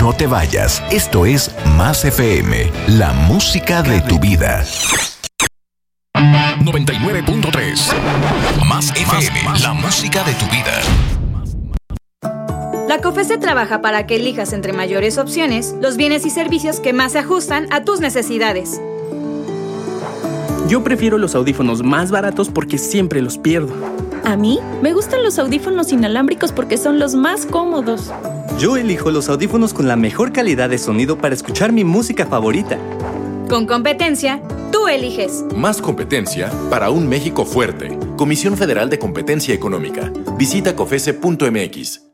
[0.00, 4.64] No te vayas, esto es Más FM, la música de tu vida.
[6.14, 10.72] 99.3 Más FM, la música de tu vida.
[12.88, 17.12] La COFESE trabaja para que elijas entre mayores opciones los bienes y servicios que más
[17.12, 18.80] se ajustan a tus necesidades.
[20.66, 23.74] Yo prefiero los audífonos más baratos porque siempre los pierdo.
[24.24, 28.10] A mí me gustan los audífonos inalámbricos porque son los más cómodos.
[28.58, 32.78] Yo elijo los audífonos con la mejor calidad de sonido para escuchar mi música favorita.
[33.50, 34.40] Con competencia,
[34.72, 35.44] tú eliges.
[35.54, 37.98] Más competencia para un México fuerte.
[38.16, 40.10] Comisión Federal de Competencia Económica.
[40.38, 42.13] Visita cofese.mx.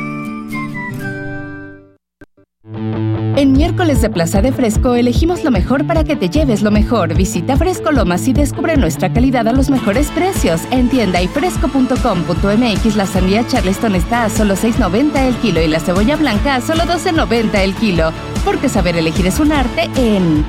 [3.71, 7.13] Miércoles de Plaza de Fresco elegimos lo mejor para que te lleves lo mejor.
[7.13, 10.59] Visita Fresco Lomas y descubre nuestra calidad a los mejores precios.
[10.71, 15.79] En tienda y fresco.com.mx la sandía Charleston está a solo 6.90 el kilo y la
[15.79, 18.11] cebolla blanca a solo 12.90 el kilo.
[18.43, 20.45] Porque saber elegir es un arte en...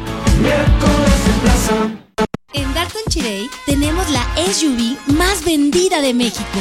[2.54, 6.58] En Dalton Chirey tenemos la SUV más vendida de México.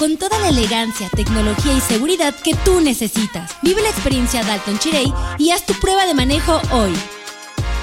[0.00, 3.54] Con toda la elegancia, tecnología y seguridad que tú necesitas.
[3.60, 6.94] Vive la experiencia Dalton Chirey y haz tu prueba de manejo hoy.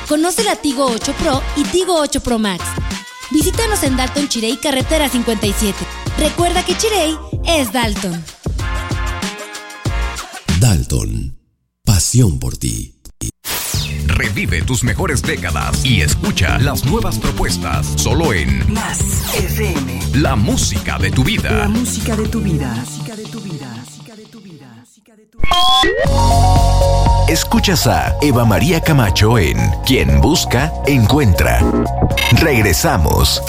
[0.09, 2.65] Conoce la Tigo 8 Pro y Tigo 8 Pro Max.
[3.29, 5.77] Visítanos en Dalton Chirey, carretera 57.
[6.17, 7.15] Recuerda que Chirey
[7.45, 8.25] es Dalton.
[10.59, 11.37] Dalton.
[11.85, 12.96] Pasión por ti.
[14.17, 18.99] Revive tus mejores décadas y escucha las nuevas propuestas solo en Más
[19.35, 19.99] FM.
[20.15, 21.51] La música de tu vida.
[21.51, 22.83] La música de tu vida.
[27.27, 31.61] Escuchas a Eva María Camacho en Quien Busca, Encuentra.
[32.41, 33.43] Regresamos.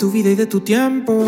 [0.00, 1.26] Tu vida y de tu tiempo.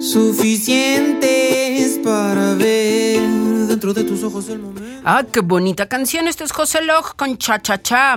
[0.00, 3.20] Suficientes para ver
[3.68, 5.02] dentro de tus ojos el momento.
[5.04, 6.26] Ah, qué bonita canción.
[6.26, 8.16] Esto es José Loj con Cha Cha Cha.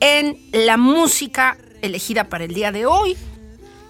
[0.00, 3.16] En la música elegida para el día de hoy,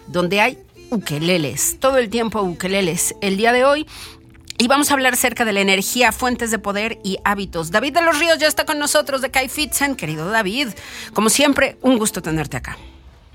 [0.07, 0.59] donde hay
[0.91, 1.78] ukeleles.
[1.81, 3.16] Todo el tiempo ukeleles.
[3.20, 3.89] El día de hoy.
[4.61, 7.70] Y vamos a hablar acerca de la energía, fuentes de poder y hábitos.
[7.70, 9.96] David de los Ríos ya está con nosotros de Kai Fitzen.
[9.96, 10.68] Querido David,
[11.14, 12.76] como siempre, un gusto tenerte acá.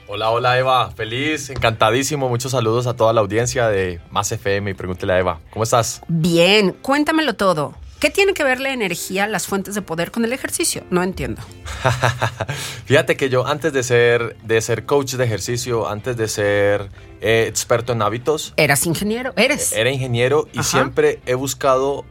[0.08, 2.30] Hola, hola Eva, feliz, encantadísimo.
[2.30, 6.04] Muchos saludos a toda la audiencia de Más FM y pregúntele a Eva, ¿cómo estás?
[6.08, 7.74] Bien, cuéntamelo todo.
[8.00, 10.84] ¿Qué tiene que ver la energía, las fuentes de poder con el ejercicio?
[10.90, 11.42] No entiendo.
[12.86, 16.90] Fíjate que yo antes de ser, de ser coach de ejercicio, antes de ser
[17.22, 19.34] eh, experto en hábitos, ¿Eras ingeniero?
[19.38, 19.72] ¿Eres?
[19.74, 20.70] era ingeniero y Ajá.
[20.70, 22.06] siempre he buscado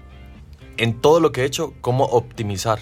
[0.76, 2.80] en todo lo que he hecho cómo optimizar.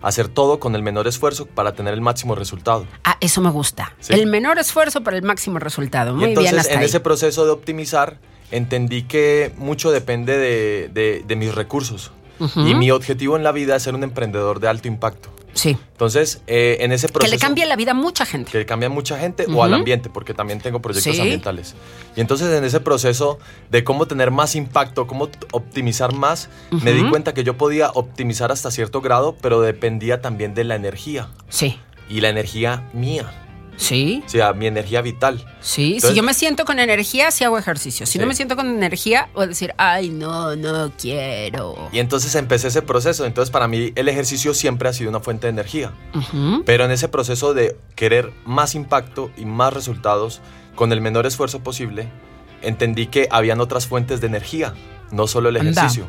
[0.00, 2.86] Hacer todo con el menor esfuerzo para tener el máximo resultado.
[3.04, 3.94] Ah, eso me gusta.
[4.00, 4.12] Sí.
[4.14, 6.12] El menor esfuerzo para el máximo resultado.
[6.14, 6.86] Muy y entonces bien hasta en ahí.
[6.86, 8.18] ese proceso de optimizar
[8.52, 12.12] entendí que mucho depende de, de- de mis recursos.
[12.38, 12.60] Ujú.
[12.66, 15.28] Y mi objetivo en la vida es ser un emprendedor de alto impacto.
[15.54, 15.76] Sí.
[15.92, 17.34] Entonces, eh, en ese Que proceso...
[17.34, 18.50] le cambie la vida a mucha gente.
[18.50, 19.62] que cambia a mucha gente o Ujú.
[19.64, 21.20] al ambiente, porque también tengo proyectos Sí.
[21.20, 21.74] ambientales.
[22.16, 23.38] Y entonces en ese proceso
[23.70, 28.50] de cómo tener más impacto, cómo optimizar más, me di cuenta que yo podía optimizar
[28.50, 31.28] hasta cierto grado, pero dependía también de la energía.
[31.50, 31.78] Sí.
[32.08, 33.30] Y la energía mía.
[33.76, 34.22] Sí.
[34.24, 35.44] O sea, mi energía vital.
[35.60, 38.06] Sí, si yo me siento con energía, sí hago ejercicio.
[38.06, 41.88] Si no me siento con energía, voy a decir, ay, no, no quiero.
[41.92, 43.24] Y entonces empecé ese proceso.
[43.24, 45.92] Entonces para mí el ejercicio siempre ha sido una fuente de energía.
[46.64, 50.40] Pero en ese proceso de querer más impacto y más resultados
[50.74, 52.08] con el menor esfuerzo posible,
[52.62, 54.74] entendí que habían otras fuentes de energía,
[55.10, 56.06] no solo el ejercicio.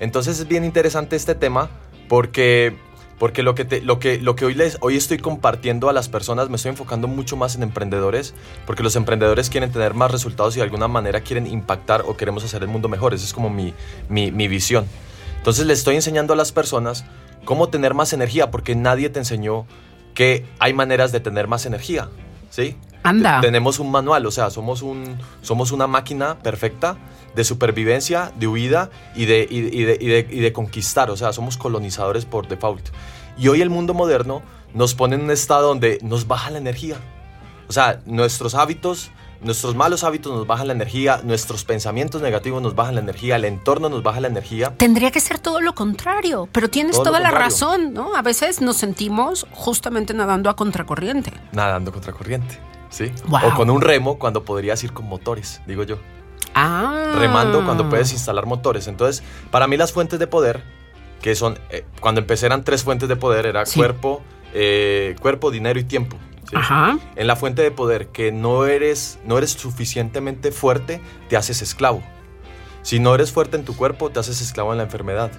[0.00, 1.70] Entonces es bien interesante este tema
[2.08, 2.76] porque,
[3.22, 6.08] porque lo, que te- lo, que, lo que hoy, les, hoy estoy compartiendo a las
[6.08, 8.34] personas, me estoy enfocando mucho más en emprendedores,
[8.66, 12.42] porque los emprendedores quieren tener más resultados y de alguna manera quieren impactar o queremos
[12.42, 13.14] hacer el mundo mejor.
[13.14, 13.74] Esa es como mi,
[14.08, 14.86] mi, mi visión.
[15.36, 17.04] Entonces le estoy enseñando a las personas
[17.44, 19.66] cómo tener más energía, porque nadie te enseñó
[20.14, 22.08] que hay maneras de tener más energía,
[22.52, 22.76] ¿sí?
[23.02, 23.40] Anda.
[23.40, 26.96] Te- tenemos un manual, o sea, somos, un, somos una máquina perfecta
[27.34, 31.16] de supervivencia, de huida y de, y, y de, y de- y de conquistar, o
[31.16, 32.90] sea, somos colonizadores por default.
[33.38, 34.42] Y hoy el mundo moderno
[34.74, 36.96] nos pone en un estado donde nos baja la energía.
[37.68, 39.10] O sea, nuestros hábitos,
[39.42, 43.44] nuestros malos hábitos nos bajan la energía, nuestros pensamientos negativos nos bajan la energía, el
[43.44, 44.74] entorno nos baja la energía.
[44.76, 48.14] Tendría que ser todo lo contrario, pero tienes Todo toda la razón, ¿no?
[48.14, 51.32] A veces nos sentimos justamente nadando a contracorriente.
[51.52, 52.58] Nadando contra corriente,
[52.90, 53.10] ¿sí?
[53.26, 53.40] Wow.
[53.48, 55.98] O con un remo cuando podrías ir con motores, digo yo.
[56.54, 57.12] Ah.
[57.18, 58.86] remando cuando puedes instalar motores.
[58.86, 60.62] Entonces, para mí las fuentes de poder,
[61.22, 63.78] que son, eh, cuando empecé eran tres fuentes de poder, era Sí.
[63.78, 64.22] cuerpo,
[64.52, 66.18] eh, cuerpo, dinero y tiempo.
[66.52, 66.56] ¿Sí?
[66.58, 66.98] Ajá.
[67.16, 72.02] En la fuente de poder que no eres, no eres suficientemente fuerte, te haces esclavo.
[72.82, 75.30] Si no eres fuerte en tu cuerpo, te haces esclavo en la enfermedad.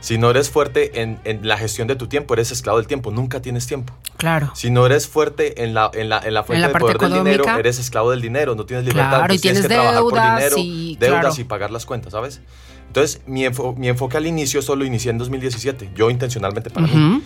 [0.00, 3.10] Si no eres fuerte en, en la gestión de tu tiempo, eres esclavo del tiempo,
[3.10, 3.92] nunca tienes tiempo.
[4.16, 4.50] Claro.
[4.54, 7.12] Si no eres fuerte en la, en la, en la fuente la de poder del
[7.12, 9.18] dinero, eres esclavo del dinero, no tienes libertad.
[9.18, 11.34] Claro, y tienes tienes que trabajar por dinero, y- deudas claro.
[11.38, 12.40] y pagar las cuentas, ¿sabes?
[12.90, 17.22] Entonces, mi, enfo- mi enfoque al inicio solo inicié en 2017, yo intencionalmente para mí.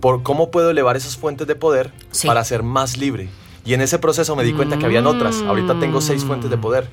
[0.00, 2.26] Por cómo puedo elevar esas fuentes de poder Sí.
[2.26, 3.28] para ser más libre.
[3.66, 5.42] Y en ese proceso me di cuenta que habían otras.
[5.42, 6.88] Ahorita tengo seis fuentes de poder.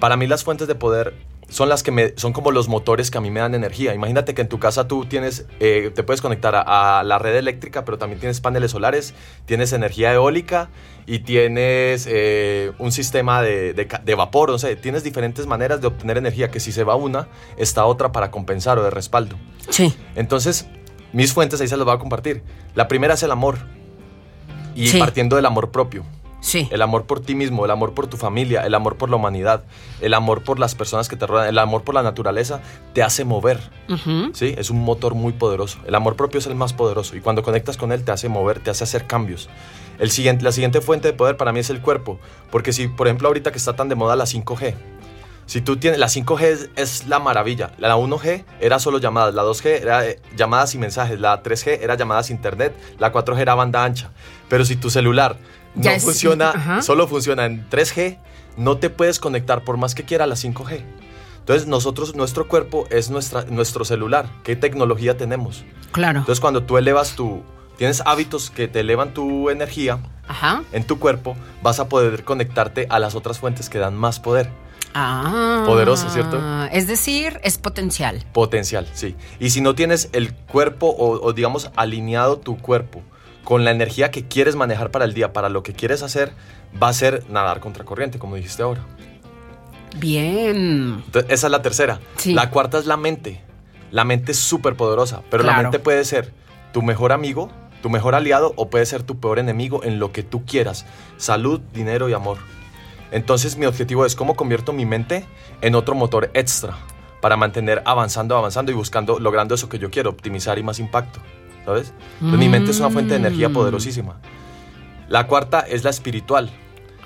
[0.00, 1.14] Para mí las fuentes de poder
[1.48, 3.94] son las que me son como los motores que a mí me dan energía.
[3.94, 7.36] Imagínate que en tu casa tú tienes eh, te puedes conectar a, a la red
[7.36, 10.70] eléctrica, pero también tienes paneles solares, tienes energía eólica
[11.06, 14.50] y tienes eh, un sistema de, de vapor.
[14.50, 18.10] O sea, tienes diferentes maneras de obtener energía que si se va una está otra
[18.10, 19.36] para compensar o de respaldo.
[19.70, 19.94] Sí.
[20.16, 20.66] Entonces
[21.12, 22.42] mis fuentes ahí se las voy a compartir.
[22.74, 23.58] La primera es el amor
[24.74, 24.98] y Sí.
[24.98, 26.04] partiendo del amor propio.
[26.46, 26.68] Sí.
[26.70, 29.64] El amor por ti mismo, el amor por tu familia, el amor por la humanidad,
[30.00, 32.60] el amor por las personas que te rodean, el amor por la naturaleza,
[32.92, 33.58] te hace mover.
[34.32, 34.54] ¿sí?
[34.56, 35.80] Es un motor muy poderoso.
[35.88, 38.60] El amor propio es el más poderoso y cuando conectas con él te hace mover,
[38.60, 39.48] te hace hacer cambios.
[39.98, 42.20] El siguiente, la siguiente fuente de poder para mí es el cuerpo,
[42.52, 44.74] porque si, por ejemplo, ahorita que está tan de moda la 5G,
[45.46, 47.70] si tú tienes, la 5G es, es la maravilla.
[47.78, 51.94] La 1G era solo llamadas, la 2G era eh, llamadas y mensajes, la 3G era
[51.94, 54.10] llamadas internet, la 4G era banda ancha.
[54.48, 55.38] Pero si tu celular
[55.76, 56.82] no es- funciona, ajá.
[56.82, 58.18] solo funciona en 3G,
[58.56, 60.82] no te puedes conectar por más que quiera a la 5G.
[61.38, 64.28] Entonces nosotros, nuestro cuerpo es nuestra, nuestro celular.
[64.42, 65.64] ¿Qué tecnología tenemos?
[65.92, 66.20] Claro.
[66.20, 67.42] Entonces cuando tú elevas tu,
[67.76, 70.64] tienes hábitos que te elevan tu energía Ajá.
[70.72, 74.50] en tu cuerpo, vas a poder conectarte a las otras fuentes que dan más poder.
[74.92, 75.62] Ah.
[75.66, 76.40] Poderoso, ¿cierto?
[76.72, 78.24] Es decir, es potencial.
[78.32, 79.14] Potencial, sí.
[79.38, 83.02] Y si no tienes el cuerpo o, o, digamos alineado tu cuerpo
[83.46, 86.32] con la energía que quieres manejar para el día, para lo que quieres hacer,
[86.82, 88.84] va a ser nadar contra corriente, como dijiste ahora.
[89.98, 91.00] Bien.
[91.06, 92.00] Entonces, esa es la tercera.
[92.16, 92.34] Sí.
[92.34, 93.40] La cuarta es la mente.
[93.92, 96.32] La mente es súper poderosa, pero la mente puede ser
[96.72, 97.48] tu mejor amigo,
[97.82, 100.84] tu mejor aliado o puede ser tu peor enemigo en lo que tú quieras.
[101.16, 102.38] Salud, dinero y amor.
[103.12, 105.24] Entonces mi objetivo es cómo convierto mi mente
[105.60, 106.76] en otro motor extra
[107.20, 111.20] para mantener avanzando, avanzando y buscando, logrando eso que yo quiero, optimizar y más impacto.
[111.66, 111.92] ¿Sabes?
[112.14, 113.52] Entonces, mi mente es una fuente de energía Mm.
[113.52, 114.16] poderosísima.
[115.08, 116.50] La cuarta es la espiritual.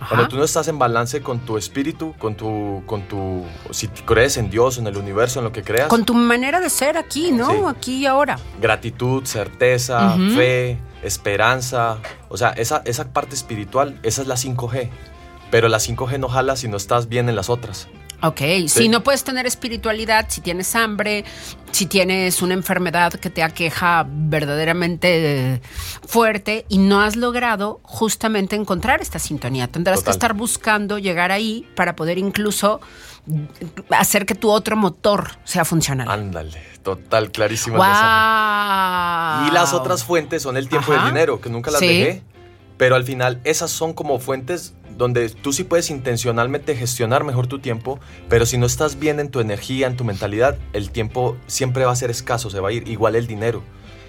[0.08, 4.38] Cuando tú no estás en balance con tu espíritu, con tu, con tu, si crees
[4.38, 7.32] en Dios, en el universo, en lo que creas, Con tu manera de ser aquí,
[7.32, 7.50] ¿no?
[7.50, 7.56] Sí.
[7.66, 8.38] Aquí y ahora.
[8.62, 11.98] gratitud, certeza, fe, esperanza,
[12.30, 14.88] o sea, esa, esa parte espiritual, esa es la 5G.
[15.50, 17.88] Pero la 5G no jala si no estás bien en las otras.
[18.22, 21.24] Ok, si no puedes tener espiritualidad, si tienes hambre,
[21.70, 25.62] si tienes una enfermedad que te aqueja verdaderamente
[26.06, 31.66] fuerte y no has logrado justamente encontrar esta sintonía, tendrás que estar buscando llegar ahí
[31.74, 32.80] para poder incluso
[33.90, 36.10] hacer que tu otro motor sea funcional.
[36.10, 37.76] Ándale, total, clarísimo.
[37.76, 41.86] Y las otras fuentes son el tiempo y el dinero, que nunca las Sí.
[41.86, 42.22] dejé.
[42.76, 47.58] Pero al final, esas son como fuentes donde tú sí puedes intencionalmente gestionar mejor tu
[47.58, 47.98] tiempo,
[48.28, 51.92] pero si no estás bien en tu energía, en tu mentalidad, el tiempo siempre va
[51.92, 52.86] a ser escaso, se va a ir.
[52.86, 53.62] Igual el dinero.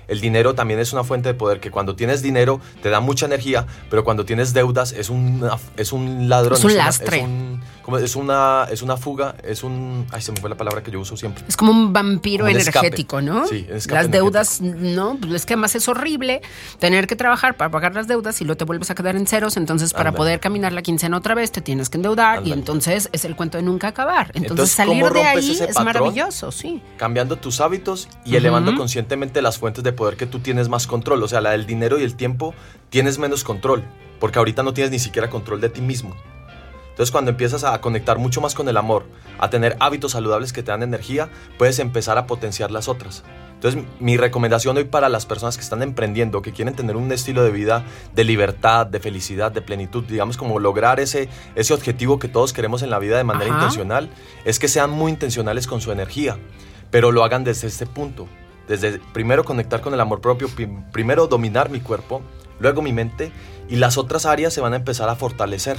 [0.10, 3.26] El dinero también es una fuente de poder que cuando tienes dinero te da mucha
[3.26, 6.58] energía, pero cuando tienes deudas es un, es un ladrón.
[6.58, 7.20] Es un una- lastre.
[7.20, 10.06] es, un- como- es una, es una fuga, es un...
[10.12, 11.44] Ay, se me fue la palabra que yo uso siempre.
[11.48, 12.80] Es como un vampiro Como un escape.
[12.88, 13.48] energético, ¿no?
[13.48, 16.42] Sí, las deudas, no, pues es que además es horrible
[16.80, 19.58] tener que trabajar para pagar las deudas y luego te vuelves a quedar en ceros.
[19.58, 23.26] Entonces, para poder caminar la quincena otra vez, te tienes que endeudar y entonces es
[23.26, 24.28] el cuento de nunca acabar.
[24.34, 25.86] Entonces, Entonces, salir ¿cómo de ahí es patrón?
[25.86, 26.82] maravilloso, sí.
[26.98, 31.22] cambiando tus hábitos y elevando conscientemente las fuentes de poder que tú tienes más control.
[31.24, 32.54] O sea, la del dinero y el tiempo
[32.90, 33.84] tienes menos control,
[34.20, 36.16] porque ahorita no tienes ni siquiera control de ti mismo.
[37.02, 39.06] Entonces, cuando empiezas a conectar mucho más con el amor,
[39.40, 43.24] a tener hábitos saludables que te dan energía, puedes empezar a potenciar las otras.
[43.56, 47.44] Entonces mi recomendación hoy para las personas que están emprendiendo, que quieren tener un estilo
[47.44, 47.84] de vida
[48.14, 52.84] de libertad, de felicidad, de plenitud, digamos como lograr ese, ese objetivo que todos queremos
[52.84, 53.56] en la vida de manera Ajá.
[53.56, 54.12] intencional,
[54.46, 56.38] es que sean muy intencionales con su energía,
[56.92, 58.28] pero lo hagan desde este punto.
[58.68, 62.22] Desde primero conectar con el amor propio, prim- primero dominar mi cuerpo,
[62.60, 63.32] luego mi mente
[63.70, 65.78] y las otras áreas se van a empezar a fortalecer.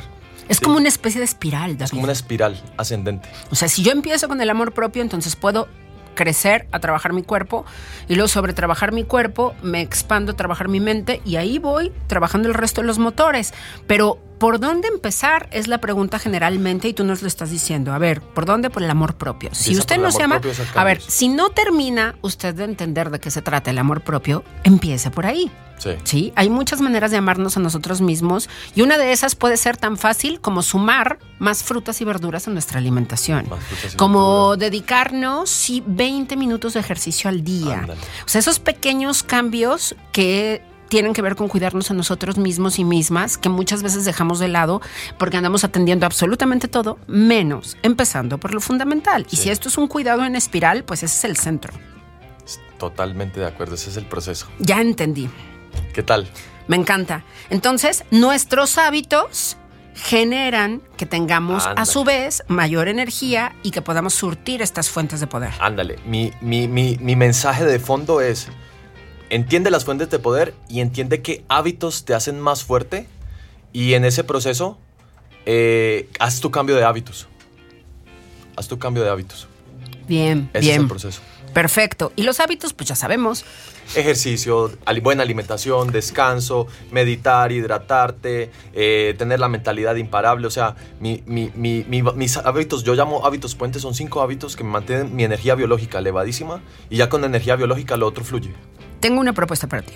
[0.48, 1.82] Es como una especie de espiral, David.
[1.82, 3.28] Es como una espiral ascendente.
[3.50, 5.68] O sea, si yo empiezo con el amor propio, entonces puedo
[6.14, 7.64] crecer a trabajar mi cuerpo
[8.08, 11.90] y luego sobre trabajar mi cuerpo me expando a trabajar mi mente y ahí voy
[12.06, 13.54] trabajando el resto de los motores.
[13.86, 15.48] Pero ¿por dónde empezar?
[15.52, 17.92] Es la pregunta generalmente y tú nos lo estás diciendo.
[17.92, 18.70] A ver, ¿por dónde?
[18.70, 19.50] Por el amor propio.
[19.52, 20.40] Si usted no se ama,
[20.74, 24.42] a ver, si no termina usted de entender de qué se trata el amor propio,
[24.64, 25.48] empiece por ahí.
[25.78, 25.90] Sí.
[26.02, 29.76] Sí, hay muchas maneras de amarnos a nosotros mismos y una de esas puede ser
[29.76, 33.46] tan fácil como sumar más frutas y verduras a nuestra alimentación.
[33.96, 37.86] Como dedicarnos sí, 20 minutos de ejercicio al día.
[38.26, 40.62] O sea, esos pequeños cambios que
[40.92, 44.48] tienen que ver con cuidarnos a nosotros mismos y mismas, que muchas veces dejamos de
[44.48, 44.82] lado
[45.16, 49.26] porque andamos atendiendo absolutamente todo, menos empezando por lo fundamental.
[49.30, 51.72] Y si esto es un cuidado en espiral, pues ese es el centro.
[52.76, 54.48] Totalmente de acuerdo, ese es el proceso.
[54.58, 55.30] Ya entendí.
[55.94, 56.28] ¿Qué tal?
[56.68, 57.24] Me encanta.
[57.48, 59.56] Entonces, nuestros hábitos
[59.94, 65.26] generan que tengamos a su vez mayor energía y que podamos surtir estas fuentes de
[65.26, 65.54] poder.
[65.58, 68.48] Ándale, mi, mi, mi, mi mensaje de fondo es,
[69.32, 73.06] entiende las fuentes de poder y entiende qué hábitos te hacen más fuerte
[73.72, 74.78] y en ese proceso
[75.46, 77.26] eh, haz tu cambio de hábitos.
[78.56, 79.48] Haz tu cambio de hábitos.
[80.06, 80.82] Bien, Ese es bien.
[80.82, 81.20] el proceso.
[81.54, 82.12] Perfecto.
[82.16, 83.44] Y los hábitos, pues ya sabemos.
[83.94, 84.70] Ejercicio,
[85.02, 90.46] buena alimentación, descanso, meditar, hidratarte, eh, tener la mentalidad imparable.
[90.46, 94.56] O sea, mi- mi- mi- mi- mis hábitos, yo llamo hábitos puentes, son cinco hábitos
[94.56, 98.54] que me mantienen mi energía biológica elevadísima y ya con energía biológica lo otro fluye.
[99.02, 99.92] Tengo una propuesta para ti.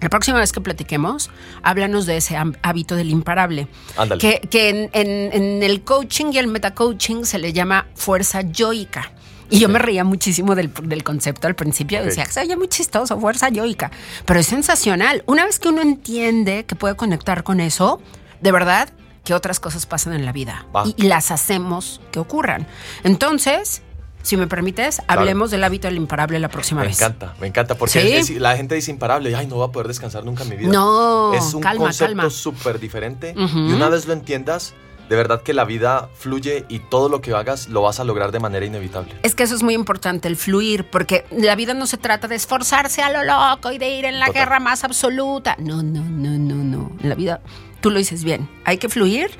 [0.00, 1.30] La próxima vez que platiquemos,
[1.62, 3.68] háblanos de ese hábito del imparable.
[3.96, 4.18] Ándale.
[4.20, 9.12] Que, que en, en- en el coaching y el metacoaching se le llama fuerza yoica.
[9.50, 11.98] Y yo me reía muchísimo del, del concepto al principio.
[11.98, 12.06] Ok.
[12.06, 13.90] Decía, se oye muy chistoso, fuerza yoica.
[14.24, 15.22] Pero es sensacional.
[15.26, 18.00] Una vez que uno entiende que puede conectar con eso,
[18.40, 18.88] de verdad
[19.24, 20.66] que otras cosas pasan en la vida.
[20.96, 22.66] Y las hacemos que ocurran.
[23.04, 23.82] Entonces,
[24.22, 26.96] si me permites, hablemos del hábito del imparable la próxima Me vez.
[27.00, 28.12] encanta, me encanta, porque ¿Sí?
[28.12, 30.72] es- la gente dice imparable, ay, no voy a poder descansar nunca en mi vida.
[30.72, 34.74] No, es un calma, concepto súper diferente y una vez lo entiendas,
[35.08, 38.30] de verdad que la vida fluye y todo lo que hagas lo vas a lograr
[38.32, 39.14] de manera inevitable.
[39.22, 42.36] Es que eso es muy importante, el fluir, porque la vida no se trata de
[42.36, 44.42] esforzarse a lo loco y de ir en la Total.
[44.42, 45.56] guerra más absoluta.
[45.58, 46.92] No, no, no, no, no.
[47.02, 47.40] La vida,
[47.82, 49.30] tú lo dices bien, hay que fluir.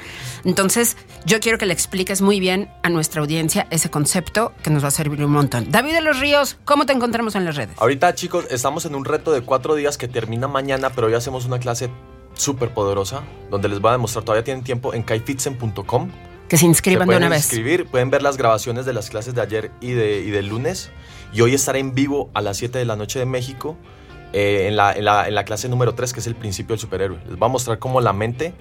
[0.44, 4.84] Entonces, yo quiero que le expliques muy bien a nuestra audiencia ese concepto que nos
[4.84, 5.70] va a servir un montón.
[5.70, 7.74] David de los Ríos, ¿cómo te encontramos en las redes?
[7.78, 11.46] Ahorita, chicos, estamos en un reto de cuatro días que termina mañana, pero hoy hacemos
[11.46, 11.88] una clase
[12.34, 16.10] súper poderosa donde les voy a demostrar, todavía tienen tiempo, en kaifitsen.com.
[16.48, 17.44] Que se inscriban de una vez.
[17.44, 20.90] inscribir, pueden ver las grabaciones de las clases de ayer y, de, y del lunes.
[21.32, 23.78] Y hoy estaré en vivo a las 7 de la noche de México
[24.32, 26.80] eh, en, la, en la- en la clase número 3, que es el principio del
[26.80, 27.18] superhéroe.
[27.28, 28.52] Les voy a mostrar cómo la mente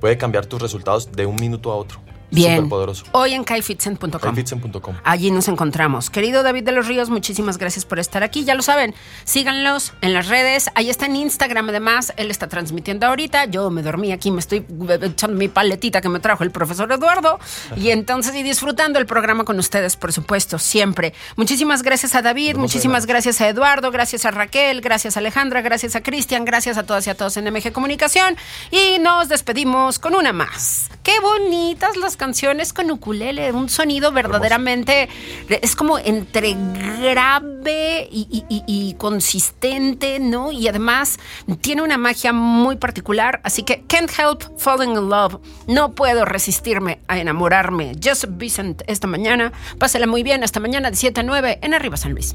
[0.00, 2.00] puede cambiar tus resultados de un minuto a otro.
[2.30, 2.68] Bien.
[3.12, 4.20] Hoy en kaifitsen.com.
[4.20, 4.96] Kaifitsen.com.
[5.04, 6.10] Allí nos encontramos.
[6.10, 8.44] Querido David de los Ríos, muchísimas gracias por estar aquí.
[8.44, 10.70] Ya lo saben, síganlos en las redes.
[10.74, 12.12] Ahí está en Instagram, además.
[12.16, 13.46] Él está transmitiendo ahorita.
[13.46, 14.64] Yo me dormí aquí, me estoy
[15.02, 17.38] echando mi paletita que me trajo el profesor Eduardo.
[17.76, 21.14] Y entonces, y disfrutando el programa con ustedes, por supuesto, siempre.
[21.36, 25.96] Muchísimas gracias a David, muchísimas gracias a Eduardo, gracias a Raquel, gracias a Alejandra, gracias
[25.96, 28.36] a Cristian, gracias a todas y a todos en MG Comunicación.
[28.70, 30.90] Y nos despedimos con una más.
[31.02, 35.08] Qué bonitas las canciones con ukulele, un sonido verdaderamente,
[35.48, 36.54] es como entre
[37.00, 40.52] grave y, y- y- y consistente, ¿no?
[40.52, 41.18] Y además
[41.62, 47.00] tiene una magia muy particular, así que Can't Help Falling in Love, no puedo resistirme
[47.08, 47.92] a enamorarme.
[48.02, 51.96] Joseph Vicent esta mañana, pásala muy bien, hasta mañana de 7 a 9 en Arriba
[51.96, 52.34] San Luis.